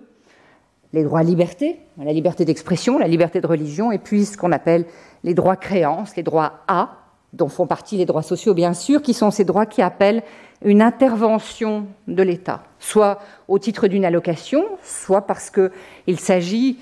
[0.93, 4.85] les droits liberté, la liberté d'expression, la liberté de religion, et puis ce qu'on appelle
[5.23, 6.98] les droits créances, les droits A,
[7.33, 10.23] dont font partie les droits sociaux bien sûr, qui sont ces droits qui appellent
[10.63, 16.79] une intervention de l'État, soit au titre d'une allocation, soit parce qu'il s'agit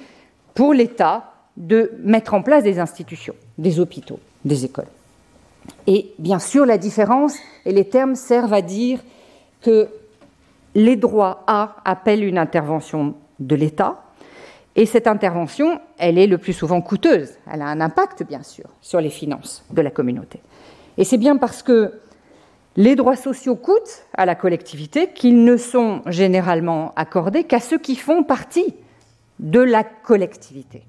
[0.53, 4.88] pour l'État de mettre en place des institutions, des hôpitaux, des écoles.
[5.86, 8.99] Et bien sûr, la différence et les termes servent à dire
[9.62, 9.89] que
[10.75, 14.01] les droits A appellent une intervention de l'État,
[14.77, 17.31] et cette intervention, elle est le plus souvent coûteuse.
[17.51, 20.39] Elle a un impact, bien sûr, sur les finances de la communauté.
[20.99, 21.93] Et c'est bien parce que
[22.75, 27.95] les droits sociaux coûtent à la collectivité qu'ils ne sont généralement accordés qu'à ceux qui
[27.95, 28.75] font partie
[29.39, 30.83] de la collectivité,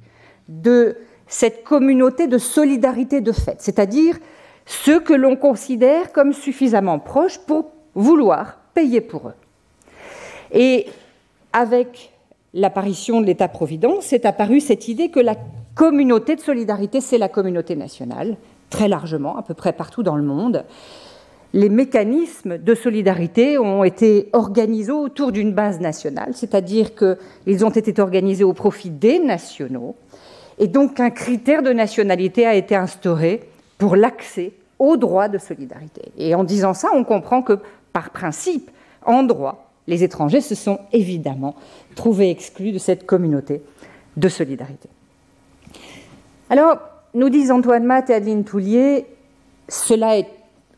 [0.48, 4.18] de cette communauté de solidarité de fait, c'est-à-dire
[4.66, 9.34] ceux que l'on considère comme suffisamment proches pour vouloir payer pour eux.
[10.52, 10.86] Et
[11.54, 12.12] avec
[12.54, 15.36] l'apparition de l'État-providence, c'est apparue cette idée que la
[15.74, 18.36] communauté de solidarité, c'est la communauté nationale,
[18.70, 20.64] très largement, à peu près partout dans le monde,
[21.54, 28.00] les mécanismes de solidarité ont été organisés autour d'une base nationale, c'est-à-dire qu'ils ont été
[28.00, 29.94] organisés au profit des nationaux,
[30.58, 36.12] et donc un critère de nationalité a été instauré pour l'accès aux droits de solidarité.
[36.18, 37.58] Et en disant ça, on comprend que,
[37.92, 38.70] par principe,
[39.06, 41.56] en droit, les étrangers se sont évidemment
[41.96, 43.62] trouvés exclus de cette communauté
[44.16, 44.88] de solidarité.
[46.50, 46.78] Alors,
[47.14, 49.06] nous disent Antoine Matt et Adeline Toulier,
[49.68, 50.28] cela est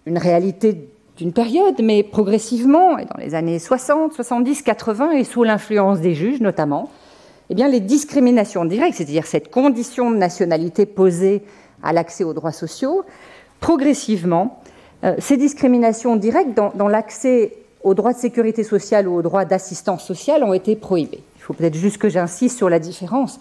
[0.07, 5.43] une réalité d'une période, mais progressivement, et dans les années 60, 70, 80, et sous
[5.43, 6.89] l'influence des juges notamment,
[7.51, 11.43] eh bien, les discriminations directes, c'est-à-dire cette condition de nationalité posée
[11.83, 13.05] à l'accès aux droits sociaux,
[13.59, 14.61] progressivement,
[15.03, 19.45] euh, ces discriminations directes dans, dans l'accès aux droits de sécurité sociale ou aux droits
[19.45, 21.23] d'assistance sociale ont été prohibées.
[21.37, 23.41] Il faut peut-être juste que j'insiste sur la différence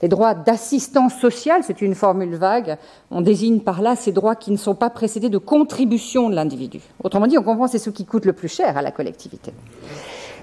[0.00, 2.78] les droits d'assistance sociale, c'est une formule vague,
[3.10, 6.80] on désigne par là ces droits qui ne sont pas précédés de contribution de l'individu.
[7.02, 9.52] Autrement dit, on comprend c'est ce qui coûte le plus cher à la collectivité.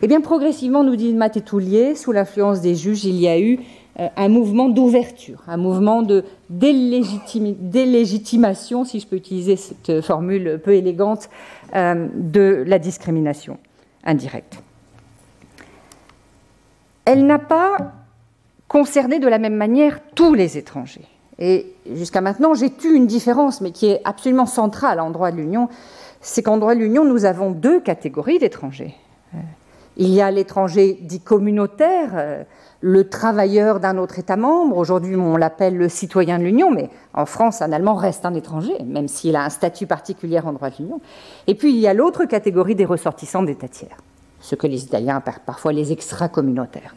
[0.02, 3.40] Eh bien, progressivement, nous dit Matt et Toulier, sous l'influence des juges, il y a
[3.40, 3.60] eu
[3.98, 11.30] un mouvement d'ouverture, un mouvement de délégitimation, si je peux utiliser cette formule peu élégante,
[11.76, 13.58] euh, de la discrimination
[14.04, 14.62] indirecte.
[17.06, 17.78] Elle n'a pas
[18.68, 21.08] concerner de la même manière tous les étrangers.
[21.40, 25.38] Et jusqu'à maintenant, j'ai eu une différence, mais qui est absolument centrale en droit de
[25.38, 25.70] l'Union,
[26.22, 28.96] c'est qu'en droit de l'Union, nous avons deux catégories d'étrangers.
[29.98, 32.44] Il y a l'étranger dit communautaire, euh,
[32.82, 34.78] le travailleur d'un autre État membre.
[34.78, 38.76] Aujourd'hui, on l'appelle le citoyen de l'Union, mais en France, un Allemand reste un étranger,
[38.86, 41.02] même s'il a un statut particulier en droit de l'Union.
[41.48, 43.98] Et puis, il y a l'autre catégorie des ressortissants d'États tiers,
[44.42, 46.96] ce que les Italiens appellent parfois les extra-communautaires.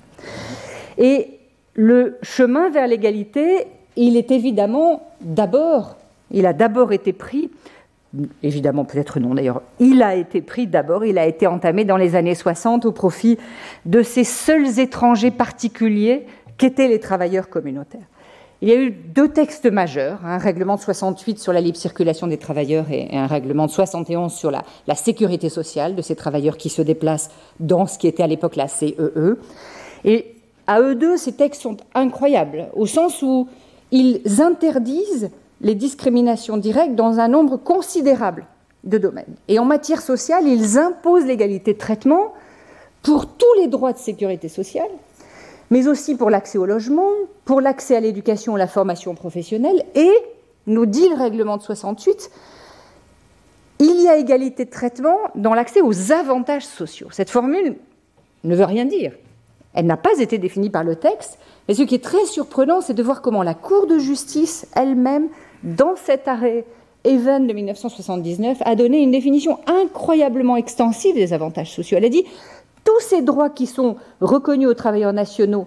[0.98, 1.38] Et
[1.74, 5.96] le chemin vers l'égalité, il est évidemment d'abord,
[6.30, 7.50] il a d'abord été pris,
[8.42, 12.16] évidemment peut-être non d'ailleurs, il a été pris d'abord, il a été entamé dans les
[12.16, 13.38] années 60 au profit
[13.84, 18.06] de ces seuls étrangers particuliers qu'étaient les travailleurs communautaires.
[18.60, 22.26] Il y a eu deux textes majeurs, un règlement de 68 sur la libre circulation
[22.26, 26.56] des travailleurs et un règlement de 71 sur la, la sécurité sociale de ces travailleurs
[26.56, 28.96] qui se déplacent dans ce qui était à l'époque la CEE.
[28.98, 29.38] E.
[30.04, 30.34] Et
[30.66, 33.46] à eux deux, ces textes sont incroyables, au sens où
[33.92, 38.46] ils interdisent les discriminations directes dans un nombre considérable
[38.84, 39.34] de domaines.
[39.48, 42.32] Et en matière sociale, ils imposent l'égalité de traitement
[43.02, 44.90] pour tous les droits de sécurité sociale,
[45.70, 47.10] mais aussi pour l'accès au logement,
[47.44, 50.12] pour l'accès à l'éducation et à la formation professionnelle, et,
[50.66, 52.30] nous dit le règlement de 68,
[53.80, 57.08] il y a égalité de traitement dans l'accès aux avantages sociaux.
[57.10, 57.76] Cette formule
[58.44, 59.12] ne veut rien dire.
[59.74, 62.94] Elle n'a pas été définie par le texte, mais ce qui est très surprenant, c'est
[62.94, 65.28] de voir comment la Cour de justice elle-même,
[65.62, 66.64] dans cet arrêt
[67.04, 71.96] Even de 1979, a donné une définition incroyablement extensive des avantages sociaux.
[71.96, 72.24] Elle a dit
[72.84, 75.66] tous ces droits qui sont reconnus aux travailleurs nationaux,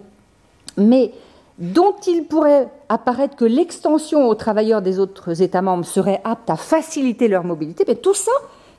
[0.77, 1.11] mais
[1.57, 6.57] dont il pourrait apparaître que l'extension aux travailleurs des autres États membres serait apte à
[6.57, 8.31] faciliter leur mobilité, mais tout ça,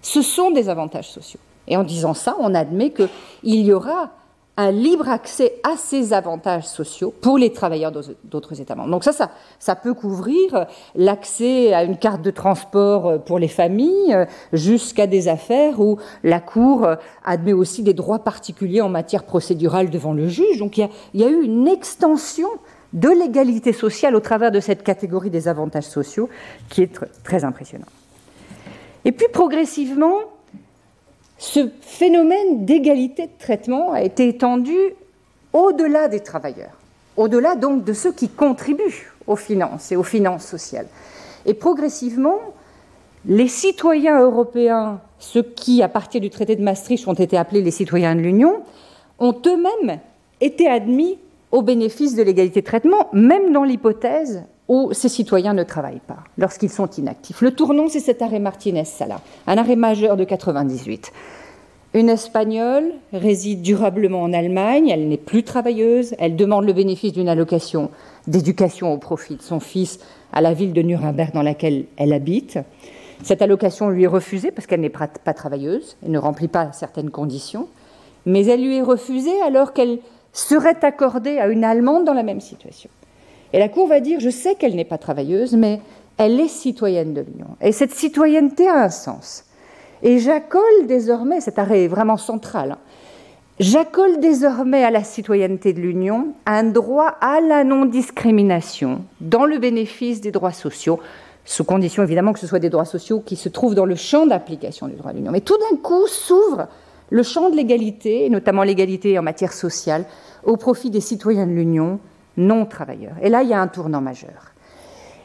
[0.02, 1.40] ce sont des avantages sociaux.
[1.68, 3.08] Et en disant ça, on admet qu'il
[3.44, 4.10] y aura
[4.58, 7.90] un libre accès à ces avantages sociaux pour les travailleurs
[8.24, 8.90] d'autres États membres.
[8.90, 14.14] Donc ça, ça, peut couvrir l'accès à une carte de transport pour les familles
[14.52, 16.86] jusqu'à des affaires où la Cour
[17.24, 20.58] admet aussi des droits particuliers en matière procédurale devant le juge.
[20.58, 22.48] Donc il y a, eu une extension
[22.92, 26.28] de l'égalité sociale au travers de cette catégorie des avantages sociaux
[26.68, 26.92] qui est
[27.24, 27.88] très impressionnante.
[29.06, 30.18] Et puis progressivement,
[31.42, 34.76] ce phénomène d'égalité de traitement a été étendu
[35.52, 36.78] au-delà des travailleurs,
[37.16, 40.86] au-delà donc de ceux qui contribuent aux finances et aux finances sociales.
[41.44, 42.38] Et progressivement,
[43.26, 47.72] les citoyens européens, ceux qui, à partir du traité de Maastricht, ont été appelés les
[47.72, 48.62] citoyens de l'Union,
[49.18, 49.98] ont eux-mêmes
[50.40, 51.18] été admis
[51.50, 56.24] au bénéfice de l'égalité de traitement, même dans l'hypothèse où ces citoyens ne travaillent pas,
[56.38, 57.42] lorsqu'ils sont inactifs.
[57.42, 61.12] Le tournant, c'est cet arrêt Martinez-Sala, un arrêt majeur de 98.
[61.92, 67.28] Une Espagnole réside durablement en Allemagne, elle n'est plus travailleuse, elle demande le bénéfice d'une
[67.28, 67.90] allocation
[68.26, 69.98] d'éducation au profit de son fils
[70.32, 72.58] à la ville de Nuremberg dans laquelle elle habite.
[73.22, 77.10] Cette allocation lui est refusée parce qu'elle n'est pas travailleuse, elle ne remplit pas certaines
[77.10, 77.68] conditions,
[78.24, 79.98] mais elle lui est refusée alors qu'elle
[80.32, 82.88] serait accordée à une Allemande dans la même situation.
[83.52, 85.80] Et la Cour va dire, je sais qu'elle n'est pas travailleuse, mais
[86.16, 87.56] elle est citoyenne de l'Union.
[87.60, 89.44] Et cette citoyenneté a un sens.
[90.02, 92.78] Et j'accole désormais, cet arrêt est vraiment central, hein,
[93.60, 100.20] j'accole désormais à la citoyenneté de l'Union un droit à la non-discrimination dans le bénéfice
[100.20, 100.98] des droits sociaux,
[101.44, 104.26] sous condition évidemment que ce soit des droits sociaux qui se trouvent dans le champ
[104.26, 105.32] d'application du droit de l'Union.
[105.32, 106.66] Mais tout d'un coup s'ouvre
[107.10, 110.06] le champ de l'égalité, notamment l'égalité en matière sociale,
[110.44, 112.00] au profit des citoyens de l'Union,
[112.36, 113.14] non travailleurs.
[113.22, 114.52] Et là, il y a un tournant majeur.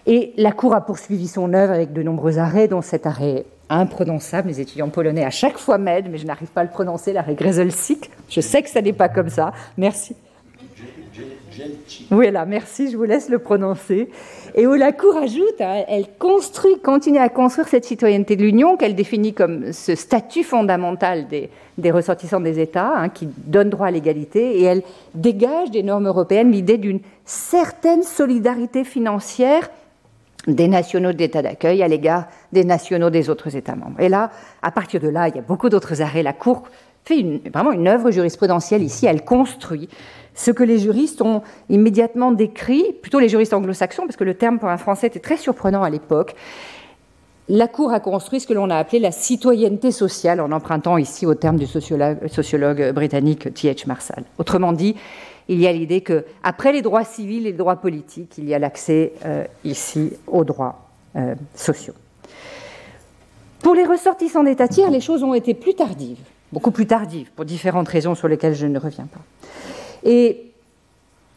[0.05, 4.47] Et la Cour a poursuivi son œuvre avec de nombreux arrêts, dont cet arrêt imprononçable.
[4.47, 7.35] Les étudiants polonais à chaque fois m'aident, mais je n'arrive pas à le prononcer, l'arrêt
[7.35, 8.09] Grzelczyk.
[8.29, 9.51] Je sais que ça n'est pas comme ça.
[9.77, 10.15] Merci.
[12.11, 14.09] Oui, merci, je vous laisse le prononcer.
[14.55, 18.77] Et où la Cour ajoute, hein, elle construit, continue à construire cette citoyenneté de l'Union
[18.77, 23.87] qu'elle définit comme ce statut fondamental des, des ressortissants des États, hein, qui donne droit
[23.87, 29.69] à l'égalité, et elle dégage des normes européennes l'idée d'une certaine solidarité financière
[30.47, 33.99] des nationaux d'État d'accueil à l'égard des nationaux des autres États membres.
[33.99, 36.23] Et là, à partir de là, il y a beaucoup d'autres arrêts.
[36.23, 36.63] La Cour
[37.07, 39.89] fait vraiment une œuvre jurisprudentielle ici, elle construit
[40.35, 44.59] ce que les juristes ont immédiatement décrit, plutôt les juristes anglo-saxons, parce que le terme
[44.59, 46.35] pour un français était très surprenant à l'époque,
[47.49, 51.25] la Cour a construit ce que l'on a appelé la citoyenneté sociale, en empruntant ici
[51.25, 53.87] au terme du sociologue, britannique T.H.
[53.87, 54.25] Marshall.
[54.37, 54.95] Autrement dit,
[55.47, 58.53] il y a l'idée que après les droits civils et les droits politiques, il y
[58.53, 61.93] a l'accès euh, ici aux droits euh, sociaux.
[63.61, 66.19] Pour les ressortissants d'État tiers, les choses ont été plus tardives,
[66.51, 69.21] beaucoup plus tardives, pour différentes raisons sur lesquelles je ne reviens pas.
[70.03, 70.47] Et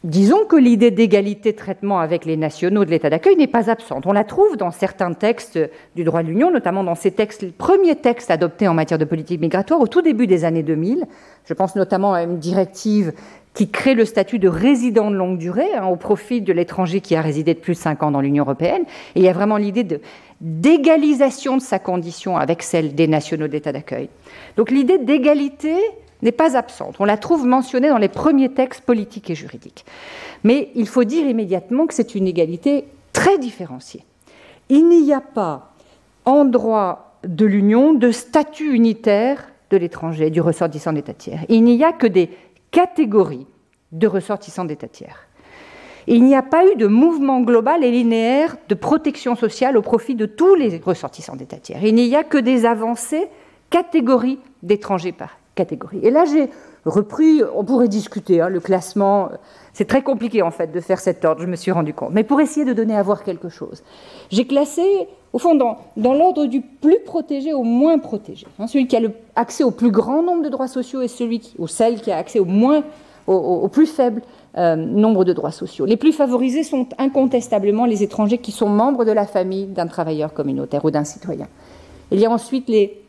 [0.02, 4.06] Disons que l'idée d'égalité de traitement avec les nationaux de l'État d'accueil n'est pas absente.
[4.06, 5.58] On la trouve dans certains textes
[5.94, 9.04] du droit de l'Union, notamment dans ces textes, les premiers textes adoptés en matière de
[9.04, 11.04] politique migratoire au tout début des années 2000.
[11.44, 13.12] Je pense notamment à une directive
[13.52, 17.14] qui crée le statut de résident de longue durée hein, au profit de l'étranger qui
[17.14, 18.84] a résidé de plus de 5 ans dans l'Union européenne.
[19.14, 19.84] Et il y a vraiment l'idée
[20.40, 24.08] d'égalisation de sa condition avec celle des nationaux d'État d'accueil.
[24.56, 25.76] Donc l'idée d'égalité
[26.22, 26.96] n'est pas absente.
[26.98, 29.84] On la trouve mentionnée dans les premiers textes politiques et juridiques.
[30.44, 34.04] Mais il faut dire immédiatement que c'est une égalité très différenciée.
[34.68, 35.74] Il n'y a pas
[36.24, 41.44] en droit de l'Union de statut unitaire de l'étranger, du ressortissant d'État tiers.
[41.48, 42.30] Il n'y a que des
[42.70, 43.46] catégories
[43.92, 45.26] de ressortissants d'État tiers.
[46.12, 50.16] Il n'y a pas eu de mouvement global et linéaire de protection sociale au profit
[50.16, 51.84] de tous les ressortissants d'État tiers.
[51.84, 53.28] Il n'y a que des avancées
[53.70, 56.00] catégories d'étrangers par catégorie.
[56.02, 56.50] Et là, j'ai
[56.84, 59.28] repris, on pourrait discuter, hein, le classement,
[59.72, 62.10] c'est très compliqué en fait de faire cet ordre, je me suis rendu compte.
[62.12, 63.84] Mais pour essayer de donner à voir quelque chose,
[64.32, 64.82] j'ai classé,
[65.32, 68.48] au fond, dans, l'ordre du plus protégé au moins protégé.
[68.58, 69.00] Hein, celui qui a
[69.36, 72.40] accès au plus grand nombre de droits sociaux et celui ou celle qui a accès
[72.40, 72.82] au, moins,
[73.28, 74.22] au, plus faible
[74.58, 75.86] euh, nombre de droits sociaux.
[75.86, 80.32] Les plus favorisés sont incontestablement les étrangers qui sont membres de la famille d'un travailleur
[80.32, 81.46] communautaire ou d'un citoyen.
[82.10, 83.00] Il y a ensuite les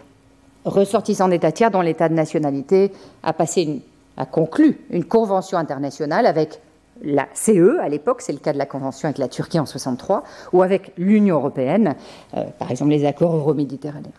[0.66, 2.92] ressortissants d'État tiers dont l'État de nationalité
[3.24, 3.82] a, passé
[4.18, 6.60] a conclu une convention internationale avec
[7.04, 10.24] la CE à l'époque, c'est le cas de la convention avec la Turquie en 63,
[10.54, 11.96] ou avec l'Union européenne,
[12.36, 14.12] euh, par exemple les accords euro-méditerranéens.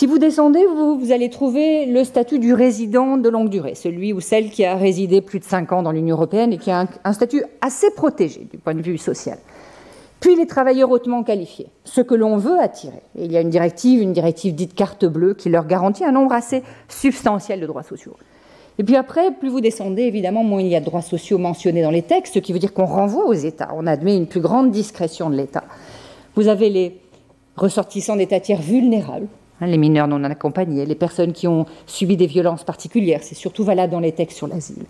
[0.00, 4.20] Si vous descendez, vous, allez trouver le statut du résident de longue durée, celui ou
[4.22, 7.12] celle qui a résidé plus de 5 ans dans l'Union européenne et qui a un,
[7.12, 9.36] statut assez protégé du point de vue social.
[10.18, 13.02] Puis les travailleurs hautement qualifiés, ceux que l'on veut attirer.
[13.14, 16.32] il y a une directive, une directive dite carte bleue, qui leur garantit un nombre
[16.32, 18.16] assez substantiel de droits sociaux.
[18.78, 21.82] Et puis après, plus vous descendez, évidemment, moins il y a de droits sociaux mentionnés
[21.82, 24.40] dans les textes, ce qui veut dire qu'on renvoie aux États, on admet une plus
[24.40, 25.64] grande discrétion de l'État.
[26.36, 26.98] Vous avez les
[27.54, 29.28] ressortissants d'états tiers vulnérables,
[29.66, 33.92] les mineurs non accompagnés, les personnes qui ont subi des violences particulières, c'est surtout valable
[33.92, 34.84] dans les textes sur l'asile.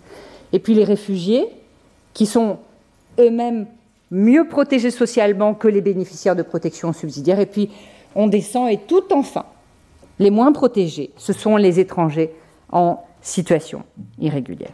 [0.53, 1.47] Et puis les réfugiés,
[2.13, 2.57] qui sont
[3.19, 3.67] eux-mêmes
[4.11, 7.39] mieux protégés socialement que les bénéficiaires de protection subsidiaire.
[7.39, 7.69] Et puis
[8.15, 9.45] on descend et tout enfin,
[10.19, 12.31] les moins protégés, ce sont les étrangers
[12.71, 13.83] en situation
[14.19, 14.73] irrégulière.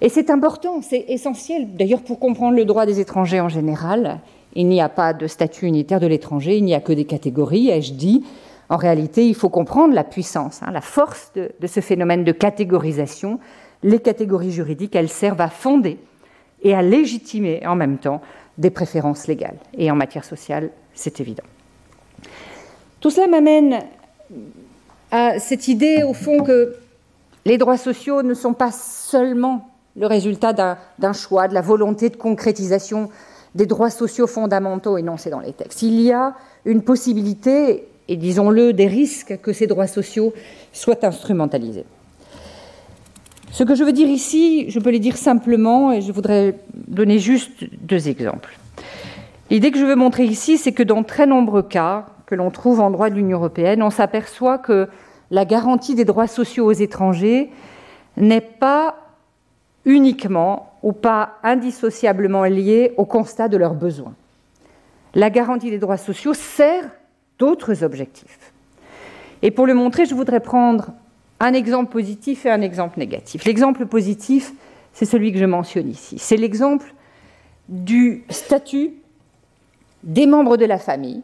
[0.00, 4.20] Et c'est important, c'est essentiel, d'ailleurs pour comprendre le droit des étrangers en général.
[4.54, 7.68] Il n'y a pas de statut unitaire de l'étranger, il n'y a que des catégories,
[7.68, 8.24] ai-je dit.
[8.70, 12.32] En réalité, il faut comprendre la puissance, hein, la force de, de ce phénomène de
[12.32, 13.38] catégorisation.
[13.82, 15.98] Les catégories juridiques, elles servent à fonder
[16.62, 18.22] et à légitimer en même temps
[18.58, 19.58] des préférences légales.
[19.76, 21.44] Et en matière sociale, c'est évident.
[23.00, 23.80] Tout cela m'amène
[25.10, 26.76] à cette idée, au fond, que
[27.44, 32.16] les droits sociaux ne sont pas seulement le résultat d'un choix, de la volonté de
[32.16, 33.08] concrétisation
[33.54, 35.82] des droits sociaux fondamentaux énoncés dans les textes.
[35.82, 40.34] Il y a une possibilité, et disons-le, des risques que ces droits sociaux
[40.72, 41.84] soient instrumentalisés.
[43.52, 46.56] Ce que je veux dire ici, je peux les dire simplement, et je voudrais
[46.88, 48.58] donner juste deux exemples.
[49.48, 52.80] L'idée que je veux montrer ici, c'est que dans très nombreux cas que l'on trouve
[52.80, 54.88] en droit de l'Union européenne, on s'aperçoit que
[55.30, 57.50] la garantie des droits sociaux aux étrangers
[58.16, 58.96] n'est pas
[59.84, 64.14] uniquement ou pas indissociablement liée au constat de leurs besoins.
[65.14, 66.90] La garantie des droits sociaux sert
[67.40, 68.52] d'autres objectifs.
[69.42, 70.92] Et pour le montrer, je voudrais prendre
[71.40, 73.44] un exemple positif et un exemple négatif.
[73.46, 74.52] L'exemple positif,
[74.92, 76.18] c'est celui que je mentionne ici.
[76.18, 76.94] C'est l'exemple
[77.68, 78.92] du statut
[80.04, 81.22] des membres de la famille,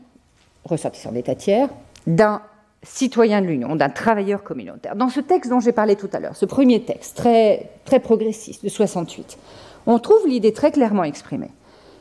[0.65, 1.69] ressortissants d'État tiers,
[2.07, 2.41] d'un
[2.83, 4.97] citoyen de l'Union, d'un travailleur communautaire.
[4.97, 8.65] Dans ce texte dont j'ai parlé tout à l'heure, ce premier texte très, très progressiste
[8.65, 9.39] de 68,
[9.87, 11.51] on trouve l'idée très clairement exprimée.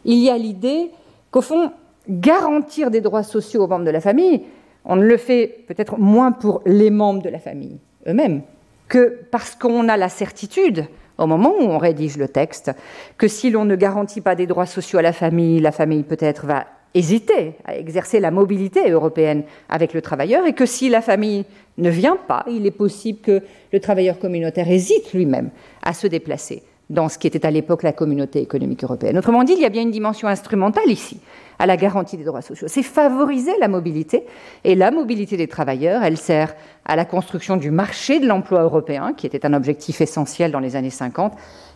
[0.06, 0.92] Il y a l'idée
[1.32, 1.72] qu'au fond,
[2.10, 4.42] garantir des droits sociaux aux membres de la famille,
[4.86, 8.42] on le fait peut-être moins pour les membres de la famille, eux-mêmes,
[8.88, 10.86] que parce qu'on a la certitude,
[11.18, 12.72] au moment où on rédige le texte,
[13.18, 16.46] que si l'on ne garantit pas des droits sociaux à la famille, la famille peut-être
[16.46, 21.46] va hésiter à exercer la mobilité européenne avec le travailleur et que si la famille
[21.78, 23.42] ne vient pas, il est possible que
[23.74, 25.50] le travailleur communautaire hésite lui-même
[25.84, 29.18] à se déplacer dans ce qui était à l'époque la communauté économique européenne.
[29.18, 31.20] Autrement dit, il y a bien une dimension instrumentale ici
[31.60, 32.68] à la garantie des droits sociaux.
[32.68, 34.26] C'est favoriser la mobilité.
[34.64, 39.14] Et la mobilité des travailleurs, elle sert à la construction du marché de l'emploi européen,
[39.16, 41.34] qui était un objectif essentiel dans les années 50,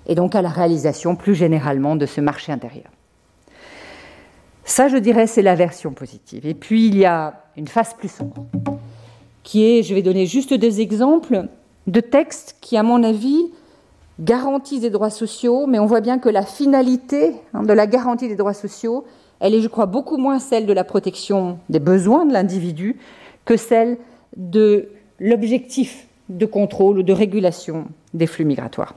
[0.08, 2.90] et donc à la réalisation plus généralement de ce marché intérieur.
[4.66, 6.46] Ça, je dirais, c'est la version positive.
[6.46, 8.46] Et puis, il y a une phase plus sombre,
[9.44, 11.48] qui est, je vais donner juste deux exemples
[11.88, 13.52] de textes qui, à mon avis,
[14.20, 18.28] garantissent des droits sociaux, mais on voit bien que la finalité hein, de la garantie
[18.28, 19.06] des droits sociaux,
[19.40, 22.98] elle est, je crois, beaucoup moins celle de la protection des besoins de l'individu
[23.46, 23.98] que celle
[24.36, 28.96] de l'objectif de contrôle ou de régulation des flux migratoires.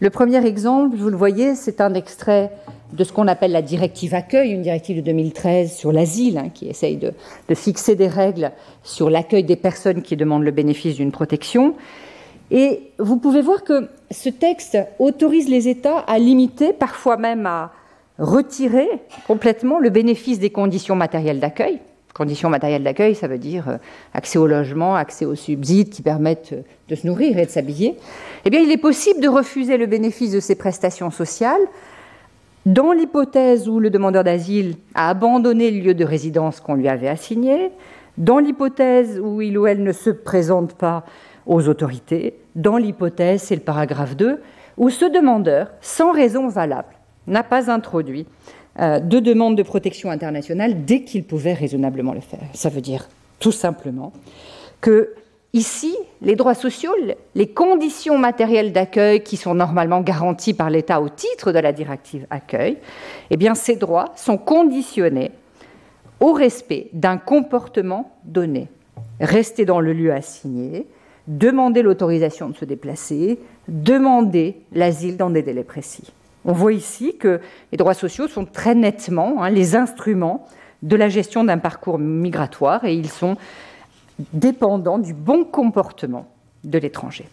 [0.00, 2.50] Le premier exemple, vous le voyez, c'est un extrait
[2.92, 6.68] de ce qu'on appelle la directive accueil, une directive de 2013 sur l'asile, hein, qui
[6.68, 7.12] essaye de,
[7.48, 11.74] de, fixer des règles sur l'accueil des personnes qui demandent le bénéfice d'une protection.
[12.50, 17.72] Et vous pouvez voir que ce texte autorise les États à limiter, parfois même à
[18.18, 18.88] retirer
[19.26, 21.80] complètement le bénéfice des conditions matérielles d'accueil.
[22.14, 23.76] Conditions matérielles d'accueil, ça veut dire euh,
[24.12, 27.96] accès au logement, accès aux subsides qui permettent euh, de se nourrir et de s'habiller.
[28.44, 31.60] Eh bien, il est possible de refuser le bénéfice de ces prestations sociales
[32.66, 37.08] dans l'hypothèse où le demandeur d'asile a abandonné le lieu de résidence qu'on lui avait
[37.08, 37.72] assigné,
[38.16, 41.04] dans l'hypothèse où il ou elle ne se présente pas
[41.46, 44.40] aux autorités, dans l'hypothèse, c'est le paragraphe 2,
[44.76, 46.93] où ce demandeur, sans raison valable,
[47.26, 48.26] n'a pas introduit
[48.80, 52.40] euh, de demande de protection internationale dès qu'il pouvait raisonnablement le faire.
[52.54, 54.12] Ça veut dire tout simplement
[54.80, 55.14] que
[55.52, 56.92] ici, les droits sociaux,
[57.34, 62.26] les conditions matérielles d'accueil qui sont normalement garanties par l'État au titre de la directive
[62.30, 62.78] accueil,
[63.30, 65.30] eh ces droits sont conditionnés
[66.20, 68.68] au respect d'un comportement donné.
[69.20, 70.86] Rester dans le lieu assigné,
[71.28, 73.38] demander l'autorisation de se déplacer,
[73.68, 76.12] demander l'asile dans des délais précis.
[76.44, 77.40] On voit ici que
[77.72, 80.46] les droits sociaux sont très nettement hein, les instruments
[80.82, 83.36] de la gestion d'un parcours migratoire et ils sont
[84.32, 86.26] dépendant du bon comportement
[86.62, 87.26] de l'étranger.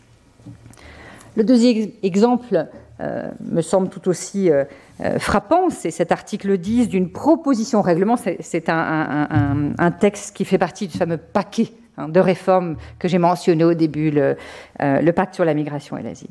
[1.36, 2.68] Le deuxième exemple
[3.00, 4.66] euh, me semble tout aussi euh,
[5.00, 8.16] euh, frappant, c'est cet article 10 d'une proposition règlement.
[8.18, 13.64] C'est un, texte qui fait partie du fameux paquet hein, de réformes que j'ai mentionné
[13.64, 16.30] au début, le, pacte sur la migration et l'asile.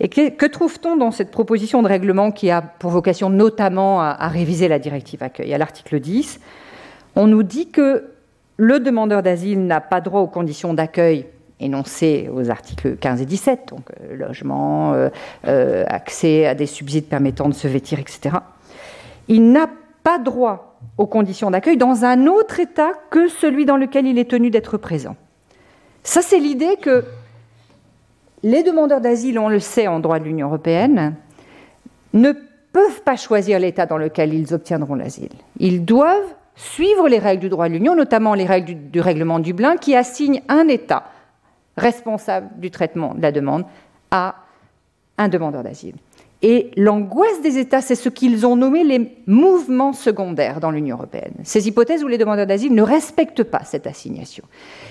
[0.00, 4.68] Et que, trouve-t-on dans cette proposition de règlement qui a pour vocation notamment à, réviser
[4.68, 6.40] la directive accueil À l'article 10,
[7.14, 8.04] on nous dit que
[8.58, 11.26] le demandeur d'asile n'a pas droit aux conditions d'accueil
[11.60, 15.08] énoncées aux articles 15 et 17, donc euh, logement, euh,
[15.46, 18.36] euh, accès à des subsides permettant de se vêtir, etc.
[19.28, 19.66] Il n'a
[20.02, 24.30] pas droit aux conditions d'accueil dans un autre État que celui dans lequel il est
[24.30, 25.16] tenu d'être présent.
[26.02, 27.04] Ça, c'est l'idée que
[28.42, 31.14] les demandeurs d'asile, on le sait en droit de l'Union européenne,
[32.12, 32.32] ne
[32.72, 35.32] peuvent pas choisir l'État dans lequel ils obtiendront l'asile.
[35.58, 39.76] Ils doivent suivre les règles du droit de l'Union, notamment les règles du, règlement Dublin,
[39.76, 41.04] qui assignent un État
[41.76, 43.64] responsable du traitement de la demande
[44.10, 44.36] à
[45.18, 45.94] un demandeur d'asile.
[46.42, 51.32] Et l'angoisse des États, c'est ce qu'ils ont nommé les mouvements secondaires dans l'Union européenne.
[51.44, 54.44] Ces hypothèses où les demandeurs d'asile ne respectent pas cette assignation.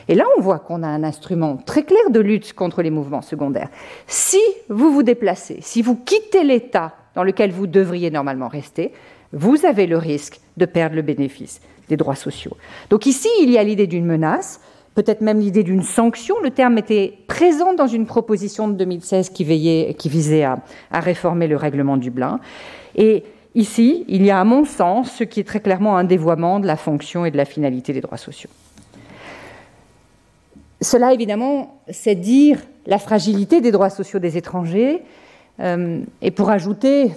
[0.07, 3.21] Et là, on voit qu'on a un instrument très clair de lutte contre les mouvements
[3.21, 3.69] secondaires.
[4.07, 4.39] Si
[4.69, 8.91] vous vous déplacez, si vous quittez l'État dans lequel vous devriez normalement rester,
[9.33, 12.55] vous avez le risque de perdre le bénéfice des droits sociaux.
[12.89, 14.59] Donc ici, il y a l'idée d'une menace,
[14.95, 16.35] peut-être même l'idée d'une sanction.
[16.41, 20.59] Le terme était présent dans une proposition de 2016 qui, qui visait à,
[20.91, 22.39] à, réformer le règlement Dublin.
[22.95, 23.23] Et
[23.55, 26.67] ici, il y a à mon sens ce qui est très clairement un dévoiement de
[26.67, 28.49] la fonction et de la finalité des droits sociaux.
[30.85, 35.01] Cela, évidemment, c'est dire la fragilité des droits sociaux des étrangers.
[35.59, 37.11] Euh, et pour ajouter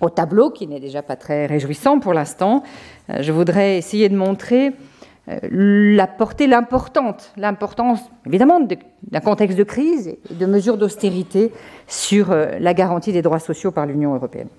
[0.00, 2.62] au tableau, qui n'est déjà pas très réjouissant pour l'instant,
[3.10, 4.74] euh, je voudrais essayer de montrer
[5.28, 5.38] euh,
[5.96, 7.32] la portée, l'importance,
[8.24, 11.50] évidemment d'un contexte de crise et de mesures d'austérité
[11.88, 14.50] sur la garantie des droits sociaux par l'Union européenne.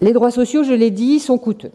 [0.00, 1.72] Les droits sociaux, je l'ai dit, sont coûteux.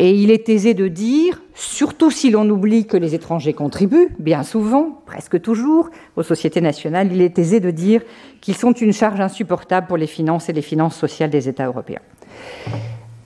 [0.00, 4.44] Et il est aisé de dire, surtout si l'on oublie que les étrangers contribuent, bien
[4.44, 8.02] souvent, presque toujours, aux sociétés nationales, il est aisé de dire
[8.40, 12.00] qu'ils sont une charge insupportable pour les finances et les finances sociales des États européens.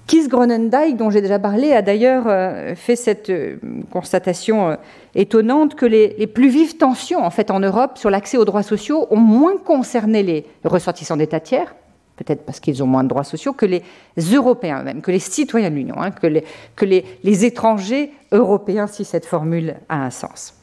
[0.07, 3.57] Keith Gronendijk, dont j'ai déjà parlé, a d'ailleurs euh, fait cette euh,
[3.91, 4.77] constatation euh,
[5.14, 9.07] étonnante que les, plus vives tensions en fait en Europe sur l'accès aux droits sociaux
[9.11, 11.75] ont moins concerné les ressortissants d'États tiers,
[12.16, 13.82] peut-être parce qu'ils ont moins de droits sociaux, que les
[14.18, 16.44] Européens eux-mêmes, que les citoyens de l'Union, hein, que, les,
[16.76, 20.54] que les, les, étrangers européens, si cette formule a un sens.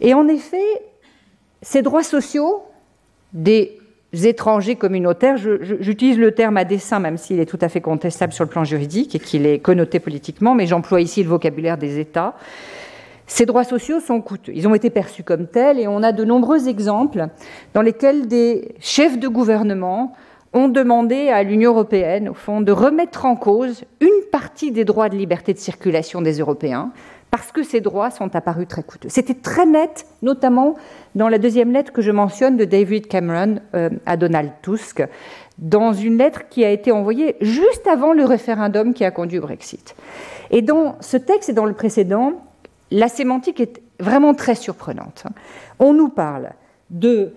[0.00, 0.82] Et en effet,
[1.62, 2.64] ces droits sociaux
[3.32, 3.78] des
[4.12, 8.44] étrangers communautaires, j'utilise le terme à dessein, même s'il est tout à fait contestable sur
[8.44, 12.34] le plan juridique et qu'il est connoté politiquement, mais j'emploie ici le vocabulaire des États.
[13.26, 14.52] Ces droits sociaux sont coûteux.
[14.54, 17.28] Ils ont été perçus comme tels et on a de nombreux exemples
[17.72, 20.14] dans lesquels des chefs de gouvernement
[20.52, 25.08] ont demandé à l'Union européenne, au fond, de remettre en cause une partie des droits
[25.08, 26.92] de liberté de circulation des Européens,
[27.30, 29.08] parce que ces droits sont apparus très coûteux.
[29.08, 30.74] C'était très net, notamment
[31.14, 35.02] dans la deuxième lettre que je mentionne de David Cameron euh, à Donald Tusk,
[35.56, 39.42] dans une lettre qui a été envoyée juste avant le référendum qui a conduit au
[39.42, 39.94] Brexit.
[40.50, 42.34] Et dans ce texte et dans le précédent,
[42.90, 45.24] la sémantique est vraiment très surprenante.
[45.78, 46.50] On nous parle
[46.90, 47.32] de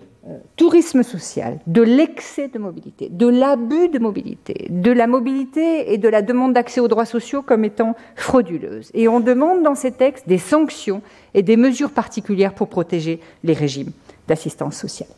[0.56, 6.08] tourisme social, de l'excès de mobilité, de l'abus de mobilité, de la mobilité et de
[6.08, 8.90] la demande d'accès aux droits sociaux comme étant frauduleuse.
[8.94, 11.02] Et on demande dans ces textes des sanctions
[11.34, 13.92] et des mesures particulières pour protéger les régimes
[14.28, 15.08] d'assistance sociale.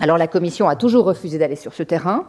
[0.00, 2.24] Alors la Commission a toujours refusé d'aller sur ce terrain,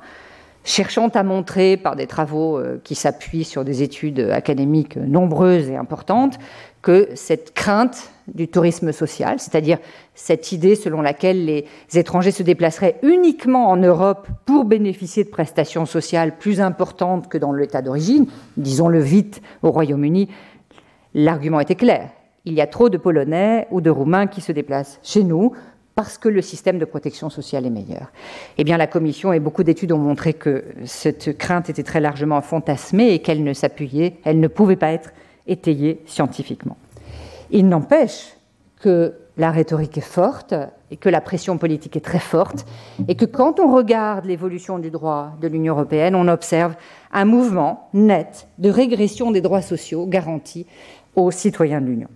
[0.63, 5.75] cherchant à montrer par des travaux euh, qui s'appuient sur des études académiques nombreuses et
[5.75, 6.37] importantes
[6.81, 9.79] que cette crainte du tourisme social, c'est-à-dire
[10.15, 15.85] cette idée selon laquelle les étrangers se déplaceraient uniquement en Europe pour bénéficier de prestations
[15.85, 20.29] sociales plus importantes que dans l'État d'origine, disons-le vite au Royaume-Uni,
[21.13, 22.09] l'argument était clair.
[22.45, 25.53] Il y a trop de Polonais ou de Roumains qui se déplacent chez nous
[25.95, 28.11] parce que le système de protection sociale est meilleur.
[28.57, 32.41] Eh bien, la Commission et beaucoup d'études ont montré que cette crainte était très largement
[32.41, 35.11] fantasmée et qu'elle ne s'appuyait, elle ne pouvait pas être
[35.47, 36.77] étayée scientifiquement.
[37.51, 38.35] Il n'empêche
[38.79, 40.53] que la rhétorique est forte
[40.91, 42.65] et que la pression politique est très forte
[43.07, 46.75] et que quand on regarde l'évolution du droit de l'Union européenne, on observe
[47.11, 50.67] un mouvement net de régression des droits sociaux garantis
[51.15, 52.09] aux citoyens de l'Union.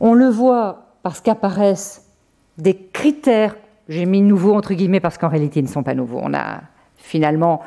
[0.00, 2.09] On le voit parce qu'apparaissent
[2.60, 3.56] des critères,
[3.88, 6.20] j'ai mis nouveaux entre guillemets parce qu'en réalité ils ne sont pas nouveaux.
[6.22, 6.60] On a
[6.96, 7.62] finalement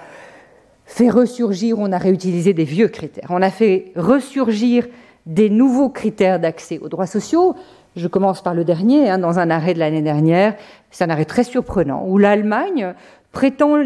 [0.85, 3.27] fait ressurgir, on a réutilisé des vieux critères.
[3.29, 4.87] On a fait ressurgir
[5.25, 7.55] des nouveaux critères d'accès aux droits sociaux.
[7.95, 10.55] Je commence par le dernier, hein, dans un arrêt de l'année dernière.
[10.91, 12.93] C'est un arrêt très surprenant, où l'Allemagne
[13.31, 13.77] prétend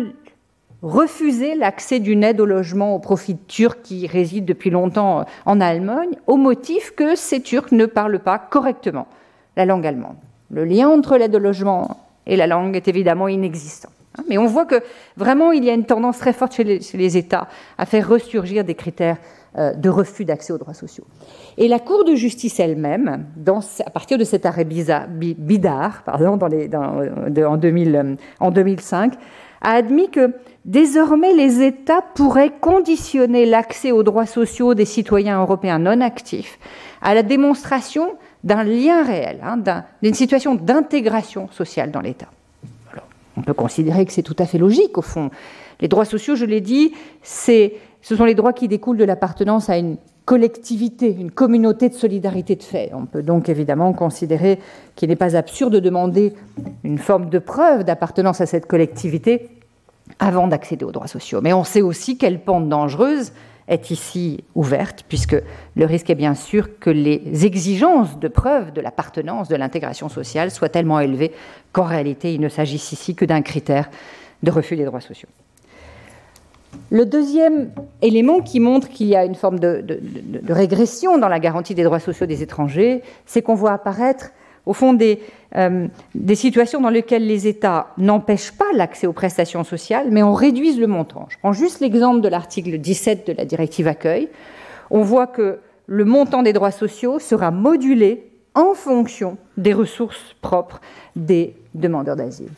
[0.81, 5.61] refuser l'accès d'une aide au logement au profit de Turcs qui résident depuis longtemps en
[5.61, 9.07] Allemagne, au motif que ces Turcs ne parlent pas correctement
[9.55, 10.17] la langue allemande.
[10.49, 13.89] Le lien entre l'aide au logement et la langue est évidemment inexistant.
[14.17, 14.23] Hein.
[14.29, 14.81] Mais on voit que
[15.15, 18.75] vraiment il y a une tendance très forte chez les, États à faire ressurgir des
[18.75, 19.17] critères
[19.57, 21.05] euh, de refus d'accès aux droits sociaux.
[21.57, 23.25] Et la Cour de justice elle-même,
[23.85, 29.13] à partir de cet arrêt Bidar pardon, en, 2000, en 2005,
[29.61, 30.33] a admis que
[30.65, 36.59] désormais les États pourraient conditionner l'accès aux droits sociaux des citoyens européens non actifs
[37.01, 38.09] à la démonstration
[38.43, 39.57] d'un lien réel, hein,
[40.01, 42.27] d'une situation d'intégration sociale dans l'État.
[43.35, 45.29] On peut considérer que c'est tout à fait logique, au fond.
[45.79, 47.69] Les droits sociaux, je l'ai dit, ce
[48.01, 52.63] sont les droits qui découlent de l'appartenance à une collectivité, une communauté de solidarité de
[52.63, 52.91] fait.
[52.93, 54.59] On peut donc évidemment considérer
[54.95, 56.33] qu'il n'est pas absurde de demander
[56.83, 59.49] une forme de preuve d'appartenance à cette collectivité
[60.19, 61.39] avant d'accéder aux droits sociaux.
[61.41, 63.31] Mais on sait aussi quelle pente dangereuse
[63.67, 65.35] est ici ouverte, puisque
[65.75, 70.51] le risque est bien sûr que les exigences de preuve de l'appartenance, de l'intégration sociale
[70.51, 71.31] soient tellement élevées
[71.73, 73.89] qu'en réalité, il ne s'agisse ici que d'un critère
[74.43, 75.29] de refus des droits sociaux.
[76.89, 79.83] Le deuxième élément qui montre qu'il y a une forme de,
[80.47, 84.31] régression dans la garantie des droits sociaux des étrangers, c'est qu'on voit apparaître
[84.67, 84.97] au fond
[85.55, 90.33] euh, des, situations dans lesquelles les États n'empêchent pas l'accès aux prestations sociales, mais on
[90.33, 91.25] réduise le montant.
[91.29, 94.27] Je prends juste l'exemple de l'article 17 de la directive accueil.
[94.91, 100.81] On voit que le montant des droits sociaux sera modulé en fonction des ressources propres
[101.15, 102.49] des demandeurs d'asile.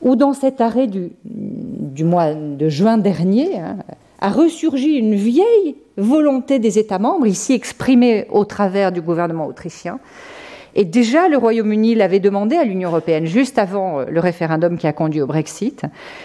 [0.00, 1.10] Ou dans cet arrêt du,
[2.04, 3.78] mois de juin dernier, hein,
[4.20, 9.98] a ressurgi une vieille volonté des États membres, ici exprimée au travers du gouvernement autrichien,
[10.78, 14.86] et déjà, le Royaume-Uni l'avait demandé à l'Union européenne, juste avant euh, le référendum qui
[14.86, 15.82] a conduit au Brexit,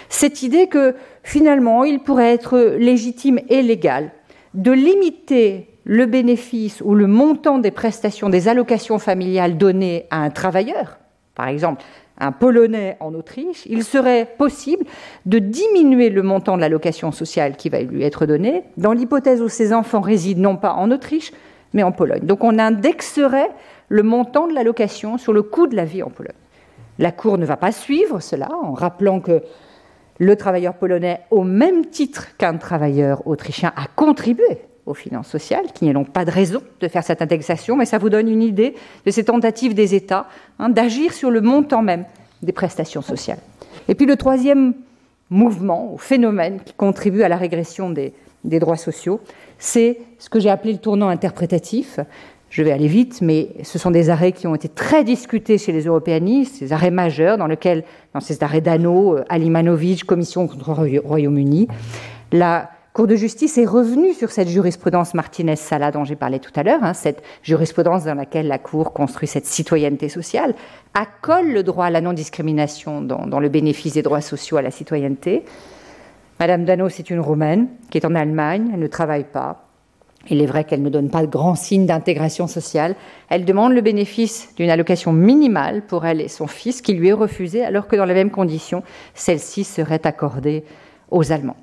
[0.09, 0.93] cette idée que
[1.23, 4.11] finalement, il pourrait être légitime et légal
[4.53, 10.29] de limiter le bénéfice ou le montant des prestations, des allocations familiales données à un
[10.29, 10.99] travailleur,
[11.33, 11.83] par exemple
[12.19, 14.85] un Polonais en Autriche, il serait possible
[15.25, 19.49] de diminuer le montant de l'allocation sociale qui va lui être donnée dans l'hypothèse où
[19.49, 21.31] ses enfants résident non pas en Autriche,
[21.73, 22.21] mais en Pologne.
[22.21, 23.49] Donc on indexerait
[23.89, 26.33] le montant de l'allocation sur le coût de la vie en Pologne.
[26.99, 29.41] La Cour ne va pas suivre cela en rappelant que
[30.19, 35.87] le travailleur polonais, au même titre qu'un travailleur autrichien, a contribué aux finances sociales, qu'il
[35.87, 38.75] n'y donc pas de raison de faire cette indexation, mais ça vous donne une idée
[39.05, 40.27] de ces tentatives des États
[40.59, 42.05] hein, d'agir sur le montant même
[42.41, 43.39] des prestations sociales.
[43.87, 44.73] Et puis le troisième
[45.29, 48.13] mouvement ou phénomène qui contribue à la régression des
[48.59, 49.21] droits sociaux,
[49.57, 51.99] c'est ce que j'ai appelé le tournant interprétatif.
[52.53, 55.71] Je vais aller vite, mais ce sont des arrêts qui ont été très discutés chez
[55.71, 57.83] les européanistes, ces arrêts majeurs dans lesquels,
[58.13, 61.67] dans ces arrêts d'Anneau, euh, Alimanovic, Commission contre Royaume-Uni,
[62.31, 66.61] la Cour de justice est revenue sur cette jurisprudence Martinez-Sala dont j'ai parlé tout à
[66.61, 70.53] l'heure, hein, cette jurisprudence dans laquelle la Cour construit cette citoyenneté sociale,
[70.93, 74.69] accole le droit à la non-discrimination dans, dans, le bénéfice des droits sociaux à la
[74.69, 75.43] citoyenneté.
[76.39, 79.62] Madame Dano, c'est une Roumaine qui est en Allemagne, elle ne travaille pas,
[80.29, 82.95] il est vrai qu'elle ne donne pas de grands signes d'intégration sociale.
[83.29, 87.13] Elle demande le bénéfice d'une allocation minimale pour elle et son fils qui lui est
[87.13, 90.63] refusée, alors que dans les mêmes conditions, celle-ci serait accordée
[91.11, 91.57] aux Allemands.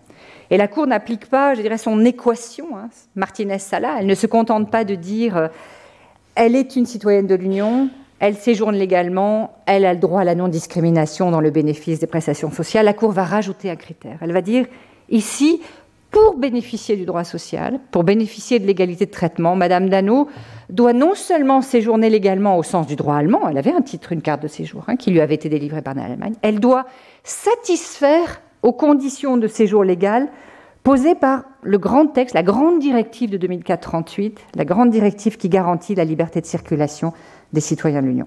[0.50, 3.96] Et la Cour n'applique pas, je dirais, son équation, hein, Martinez-Sala.
[4.00, 5.48] Elle ne se contente pas de dire euh,
[6.34, 7.88] elle est une citoyenne de l'Union,
[8.18, 12.50] elle séjourne légalement, elle a le droit à la non-discrimination dans le bénéfice des prestations
[12.50, 12.84] sociales.
[12.84, 14.18] La Cour va rajouter un critère.
[14.20, 14.66] Elle va dire
[15.08, 15.60] ici,
[16.10, 20.28] pour bénéficier du droit social, pour bénéficier de l'égalité de traitement, Madame Dano
[20.68, 24.22] doit non seulement séjourner légalement au sens du droit allemand, elle avait un titre, une
[24.22, 26.86] carte de séjour hein, qui lui avait été délivrée par l'Allemagne, elle doit
[27.22, 30.28] satisfaire aux conditions de séjour légal
[30.82, 35.94] posées par le grand texte, la grande directive de 2004-38, la grande directive qui garantit
[35.94, 37.12] la liberté de circulation
[37.52, 38.26] des citoyens de l'Union.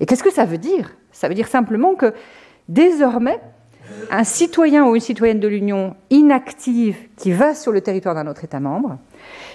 [0.00, 0.96] Et qu'est-ce que ça veut dire?
[1.12, 2.12] Ça veut dire simplement que
[2.68, 3.40] désormais,
[4.10, 8.44] un citoyen ou une citoyenne de l'Union inactive qui va sur le territoire d'un autre
[8.44, 8.98] État membre,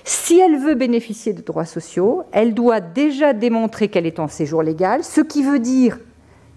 [0.03, 4.63] si elle veut bénéficier de droits sociaux, elle doit déjà démontrer qu'elle est en séjour
[4.63, 5.99] légal, ce qui veut dire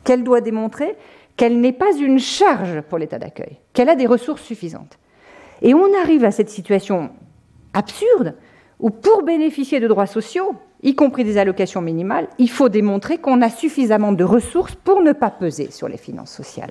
[0.05, 0.97] qu'elle doit démontrer
[1.37, 4.99] qu'elle n'est pas une charge pour l'État d'accueil, qu'elle a des ressources suffisantes.
[5.63, 7.11] Et on arrive à cette situation
[7.73, 8.35] absurde
[8.79, 13.43] où pour bénéficier de droits sociaux, y compris des allocations minimales, il faut démontrer qu'on
[13.43, 16.71] a suffisamment de ressources pour ne pas peser sur les finances sociales.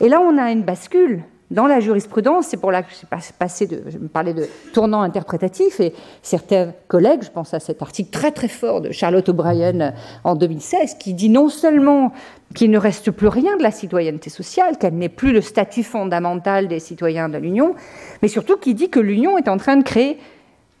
[0.00, 3.06] Et là, on a une bascule dans la jurisprudence, c'est pour là que j'ai
[3.38, 7.82] passé de, je me parlais de tournant interprétatif, et certains collègues, je pense à cet
[7.82, 9.92] article très très fort de Charlotte O'Brien
[10.24, 12.12] en 2016, qui dit non seulement
[12.54, 16.68] qu'il ne reste plus rien de la citoyenneté sociale, qu'elle n'est plus le statut fondamental
[16.68, 17.74] des citoyens de l'Union,
[18.22, 20.18] mais surtout qui dit que l'Union est en train de créer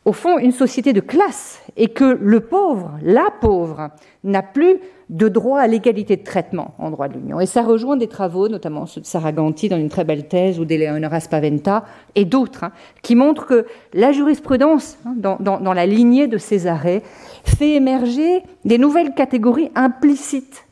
[0.04, 3.90] au fond une société de classe et que le pauvre, la pauvre,
[4.24, 4.78] n'a plus
[5.10, 7.38] de droit à l'égalité de traitement en droit de l'Union.
[7.38, 10.58] Et ça rejoint des travaux, notamment ceux de Sarah Ganti dans une très belle thèse,
[10.58, 11.84] ou d'Eleonora Spaventa,
[12.14, 12.72] et d'autres, hein,
[13.02, 17.02] qui montrent que la jurisprudence, hein, dans la lignée de ces arrêts,
[17.44, 20.64] fait émerger des nouvelles catégories implicites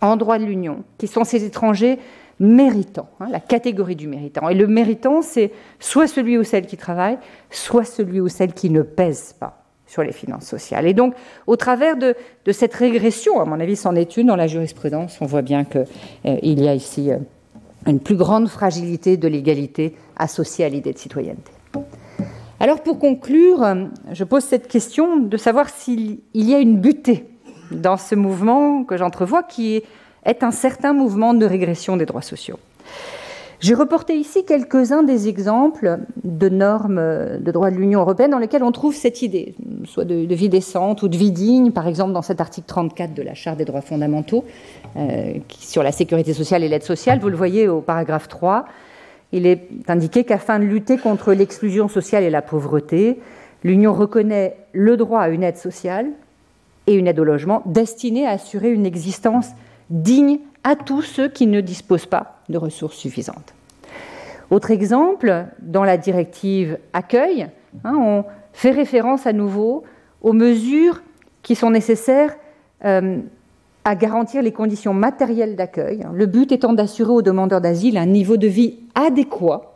[0.00, 1.98] en droit de l'Union, qui sont ces étrangers
[2.40, 4.48] méritant, hein, la catégorie du méritant.
[4.48, 7.18] Et le méritant, c'est soit celui ou celle qui travaille,
[7.50, 10.86] soit celui ou celle qui ne pèse pas sur les finances sociales.
[10.86, 11.14] Et donc,
[11.46, 12.14] au travers de,
[12.50, 15.84] cette régression, à mon avis, c'en est une dans la jurisprudence, on voit bien qu'il
[16.26, 17.18] euh, y a ici euh,
[17.86, 21.52] une plus grande fragilité de l'égalité associée à l'idée de citoyenneté.
[22.58, 27.26] Alors, pour conclure, euh, je pose cette question de savoir s'il y a une butée
[27.70, 29.84] dans ce mouvement que j'entrevois qui est
[30.24, 32.58] est un certain mouvement de régression des droits sociaux.
[33.62, 38.64] J'ai reporté ici quelques-uns des exemples de normes de droit de l'Union européenne dans lesquels
[38.64, 39.54] on trouve cette idée,
[39.84, 43.22] soit de, vie décente ou de vie digne, par exemple dans cet article 34 de
[43.22, 44.44] la Charte des droits fondamentaux
[44.96, 47.20] euh, sur la sécurité sociale et l'aide sociale.
[47.20, 48.64] Vous le voyez au paragraphe 3,
[49.30, 53.20] il est indiqué qu'afin de lutter contre l'exclusion sociale et la pauvreté,
[53.62, 56.06] l'Union reconnaît le droit à une aide sociale
[56.88, 59.50] et une aide au logement destinée à assurer une existence
[59.92, 63.54] digne à tous ceux qui ne disposent pas de ressources suffisantes.
[64.50, 67.48] Autre exemple, dans la directive accueil,
[67.84, 69.84] hein, on fait référence à nouveau
[70.22, 71.02] aux mesures
[71.42, 72.34] qui sont nécessaires
[72.84, 73.18] euh,
[73.84, 76.12] à garantir les conditions matérielles d'accueil, hein.
[76.14, 79.74] le but étant d'assurer aux demandeurs d'asile un niveau de vie adéquat,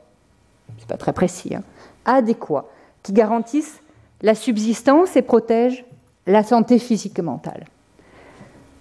[0.78, 1.62] c'est pas très précis, hein,
[2.04, 2.66] adéquat,
[3.02, 3.80] qui garantisse
[4.22, 5.84] la subsistance et protège
[6.26, 7.64] la santé physique et mentale.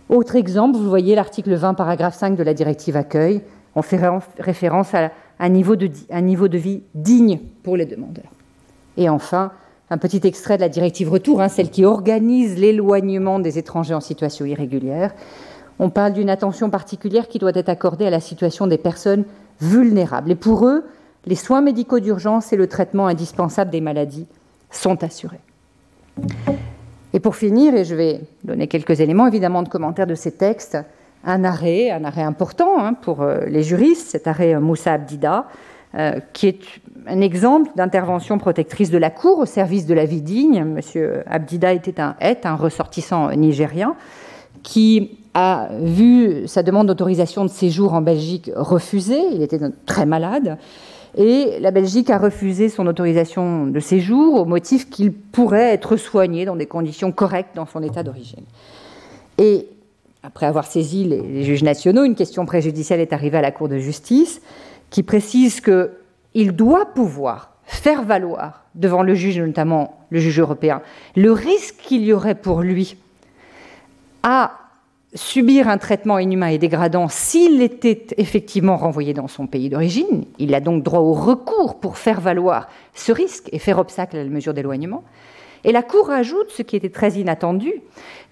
[0.09, 3.41] Autre exemple, vous voyez l'article 20, paragraphe 5 de la directive accueil.
[3.75, 3.99] On fait
[4.39, 8.31] référence à un niveau de, vie digne pour les demandeurs.
[8.97, 9.51] Et enfin,
[9.89, 13.99] un petit extrait de la directive retour, hein, celle qui organise l'éloignement des étrangers en
[13.99, 15.13] situation irrégulière.
[15.79, 19.25] On parle d'une attention particulière qui doit être accordée à la situation des personnes
[19.59, 20.31] vulnérables.
[20.31, 20.85] Et pour eux,
[21.25, 24.27] les soins médicaux d'urgence et le traitement indispensable des maladies
[24.69, 25.41] sont assurés.
[27.15, 30.77] Et pour finir, et je vais donner quelques éléments évidemment de commentaires de ces textes,
[31.23, 35.45] un arrêt, un arrêt important hein, pour euh, les juristes, cet arrêt euh, Moussa Abdida,
[35.97, 36.59] euh, qui est
[37.07, 40.65] un exemple d'intervention protectrice de la Cour au service de la vie digne.
[40.65, 43.95] Monsieur Abdida était un, est un ressortissant nigérien
[44.61, 49.23] qui a vu sa demande d'autorisation de séjour en Belgique refusée.
[49.31, 50.57] Il était très malade.
[51.17, 56.43] Et la Belgique a refusé son autorisation de séjour au motif qu'il pourrait être soigné
[56.43, 58.43] dans des conditions correctes dans son état d'origine.
[59.37, 59.67] Et
[60.23, 63.77] après avoir saisi les, juges nationaux, une question préjudicielle est arrivée à la Cour de
[63.77, 64.41] justice
[64.89, 70.81] qui précise qu'il doit pouvoir faire valoir devant le juge, notamment le juge européen,
[71.15, 72.97] le risque qu'il y aurait pour lui
[74.23, 74.64] à
[75.15, 80.25] subir un traitement inhumain et dégradant s'il était effectivement renvoyé dans son pays d'origine.
[80.39, 84.23] Il a donc droit au recours pour faire valoir ce risque et faire obstacle à
[84.23, 85.03] la mesure d'éloignement.
[85.63, 87.73] Et la Cour ajoute, ce qui était très inattendu,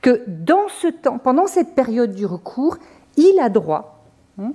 [0.01, 0.23] que
[1.23, 2.77] pendant cette période du recours,
[3.17, 4.03] il a droit
[4.39, 4.51] hein,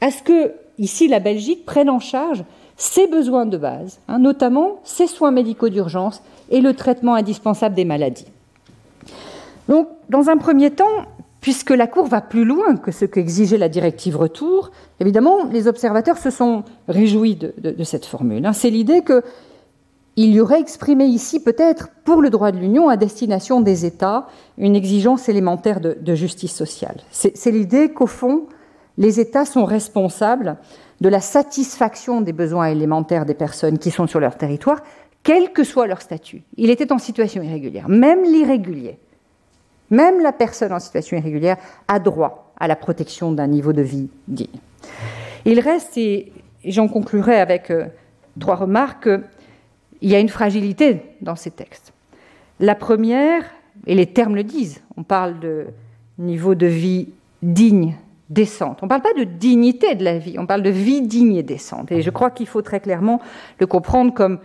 [0.00, 2.44] à ce que, ici, la Belgique prenne en charge
[2.76, 7.84] ses besoins de base, hein, notamment ses soins médicaux d'urgence et le traitement indispensable des
[7.84, 8.26] maladies.
[9.68, 10.86] Donc, dans un premier temps,
[11.48, 14.70] puisque la Cour va plus loin que ce qu'exigeait la directive retour,
[15.00, 18.44] évidemment, les observateurs se sont réjouis de, cette formule.
[18.44, 18.52] Hein.
[18.52, 23.62] C'est l'idée qu'il y aurait exprimé ici, peut-être, pour le droit de l'Union, à destination
[23.62, 24.26] des États,
[24.58, 26.98] une exigence élémentaire de, de justice sociale.
[27.12, 28.44] C'est l'idée qu'au fond,
[28.98, 30.58] les États sont responsables
[31.00, 34.82] de la satisfaction des besoins élémentaires des personnes qui sont sur leur territoire,
[35.22, 36.42] quel que soit leur statut.
[36.58, 38.98] Il était en situation irrégulière, même l'irrégulier
[39.90, 44.08] même la personne en situation irrégulière a droit à la protection d'un niveau de vie
[44.26, 44.48] digne.
[45.44, 46.32] Il reste, et
[46.64, 47.86] j'en conclurai avec euh,
[48.38, 49.08] trois remarques,
[50.00, 51.92] il y a une fragilité dans ces textes.
[52.60, 53.44] La première,
[53.86, 55.66] et les termes le disent, on parle de
[56.18, 57.08] niveau de vie
[57.42, 57.94] digne,
[58.28, 58.80] décente.
[58.82, 61.42] On ne parle pas de dignité de la vie, on parle de vie digne et
[61.42, 61.90] décente.
[61.92, 63.20] Et je crois qu'il faut très clairement
[63.58, 64.40] le comprendre comme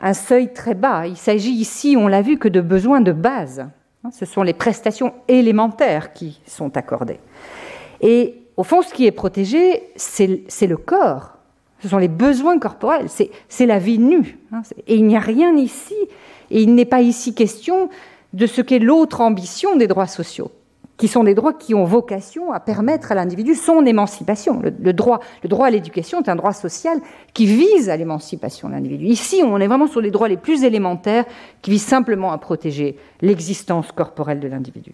[0.00, 1.06] un seuil très bas.
[1.06, 3.66] Il s'agit ici, on l'a vu, que de besoins de base.
[4.04, 7.20] Hein, ce sont les prestations élémentaires qui sont accordées.
[8.00, 11.36] Et au fond, ce qui est protégé, c'est le corps.
[11.82, 14.38] ce sont les besoins corporels, c'est la vie nue.
[14.52, 15.94] Hein, et il n'y a rien ici,
[16.50, 17.90] et il n'est pas ici question
[18.32, 20.50] de ce qu'est l'autre ambition des droits sociaux,
[21.00, 24.60] qui sont des droits qui ont vocation à permettre à l'individu son émancipation.
[24.60, 27.00] Le, droit, le droit à l'éducation est un droit social
[27.32, 29.06] qui vise à l'émancipation de l'individu.
[29.06, 31.24] Ici, on est vraiment sur les droits les plus élémentaires
[31.62, 34.92] qui visent simplement à protéger l'existence corporelle de l'individu.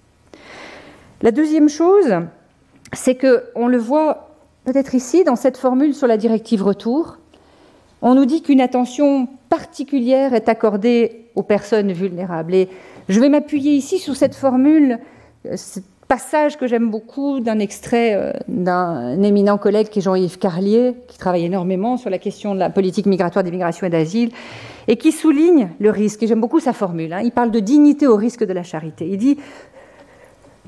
[1.23, 2.15] La deuxième chose,
[2.93, 4.29] c'est que on le voit
[4.65, 7.19] peut-être ici dans cette formule sur la directive retour.
[8.01, 12.55] On nous dit qu'une attention particulière est accordée aux personnes vulnérables.
[12.55, 12.69] Et
[13.09, 15.01] je vais m'appuyer ici sur cette formule,
[15.47, 15.57] euh,
[16.09, 21.19] passage que j'aime beaucoup d'un extrait euh, d'un éminent collègue qui est Jean-Yves Carlier, qui
[21.19, 24.31] travaille énormément sur la question de la politique migratoire, d'immigration et d'asile,
[24.89, 26.23] et qui souligne le risque.
[26.23, 27.13] Et j'aime beaucoup sa formule.
[27.13, 27.21] Hein.
[27.25, 29.09] Il parle de dignité au risque de la charité.
[29.09, 29.39] Il dit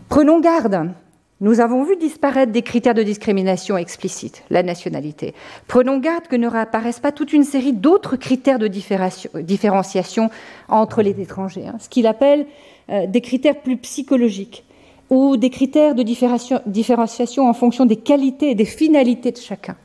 [0.09, 0.91] Prenons garde
[1.41, 5.35] nous avons vu disparaître des critères de discrimination explicites, la nationalité.
[5.69, 10.31] Prenons garde que ne réapparaissent pas toute une série d'autres critères de différenciation
[10.69, 11.77] entre les étrangers, hein.
[11.79, 12.47] ce qu'il appelle
[12.91, 14.65] euh, des critères plus psychologiques
[15.11, 19.77] ou des critères de différenciation en fonction des qualités et des finalités de chacun.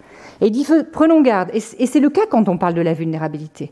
[0.42, 0.52] Et
[0.92, 3.72] prenons garde, et c'est le cas quand on parle de la vulnérabilité.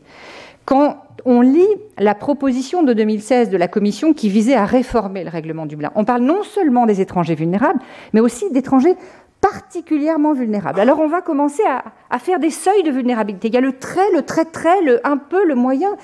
[0.64, 1.66] Quand on lit
[1.98, 5.90] la proposition de 2016 de la Commission qui visait à réformer le règlement Dublin.
[5.94, 7.80] On parle non seulement des étrangers vulnérables,
[8.12, 8.96] mais aussi d'étrangers
[9.40, 10.80] particulièrement vulnérables.
[10.80, 11.62] Alors on va commencer
[12.10, 13.48] à, faire des seuils de vulnérabilité.
[13.48, 15.96] Il y a le très, le très très, le un peu, le moyen.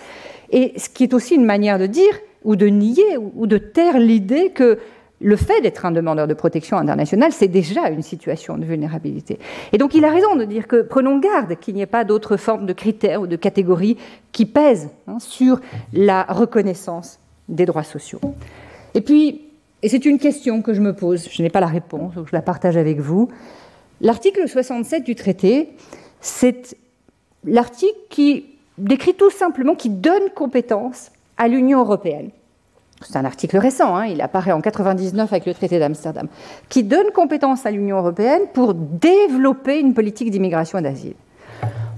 [0.50, 3.98] Et ce qui est aussi une manière de dire ou de nier ou de taire
[3.98, 4.78] l'idée que
[5.20, 9.38] le fait d'être un demandeur de protection internationale, c'est déjà une situation de vulnérabilité.
[9.72, 12.36] Et donc il a raison de dire que prenons garde qu'il n'y ait pas d'autres
[12.36, 13.96] formes de critères ou de catégories
[14.32, 15.60] qui pèsent hein, sur
[15.92, 18.20] la reconnaissance des droits sociaux.
[18.94, 19.42] Et puis,
[19.82, 22.36] et c'est une question que je me pose, je n'ai pas la réponse, donc je
[22.36, 23.28] la partage avec vous.
[24.00, 25.70] L'article 67 du traité,
[26.20, 26.76] c'est
[27.44, 28.46] l'article qui
[28.76, 32.30] décrit tout simplement, qui donne compétence à l'Union européenne
[33.02, 36.28] c'est un article récent, hein, il apparaît en 99 avec le traité d'Amsterdam,
[36.68, 41.14] qui donne compétence à l'Union européenne pour développer une politique d'immigration et d'asile.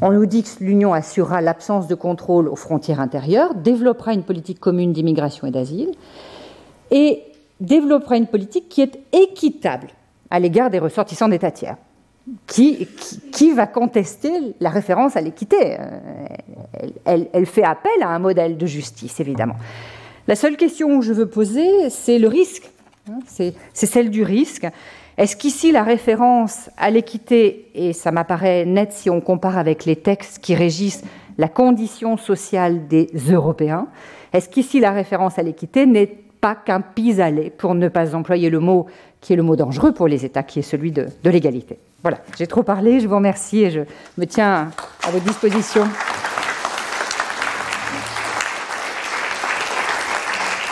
[0.03, 4.61] On nous dit que l'Union assurera l'absence de contrôle aux frontières intérieures, développera une politique
[4.61, 5.93] commune d'immigration et d'asile,
[6.91, 7.23] et
[7.61, 9.89] développera une politique qui est équitable
[10.31, 11.77] à l'égard des ressortissants d'États tiers.
[12.47, 12.87] Qui,
[13.57, 15.79] va contester la référence à l'équité
[17.05, 19.57] elle, elle, fait appel à un modèle de justice, évidemment.
[20.29, 22.71] La seule question que je veux poser, c'est le risque.
[23.11, 24.67] Hein, c'est celle du risque.
[25.17, 29.97] Est-ce qu'ici la référence à l'équité, et ça m'apparaît net si on compare avec les
[29.97, 31.03] textes qui régissent
[31.37, 33.87] la condition sociale des Européens,
[34.33, 38.61] est-ce qu'ici la référence à l'équité n'est pas qu'un pis-aller, pour ne pas employer le
[38.61, 38.87] mot
[39.21, 41.79] qui est le mot dangereux pour les États, qui est celui de, de l'égalité?
[42.03, 43.81] Voilà, j'ai trop parlé, je vous remercie et je
[44.17, 44.71] me tiens
[45.07, 45.83] à votre disposition.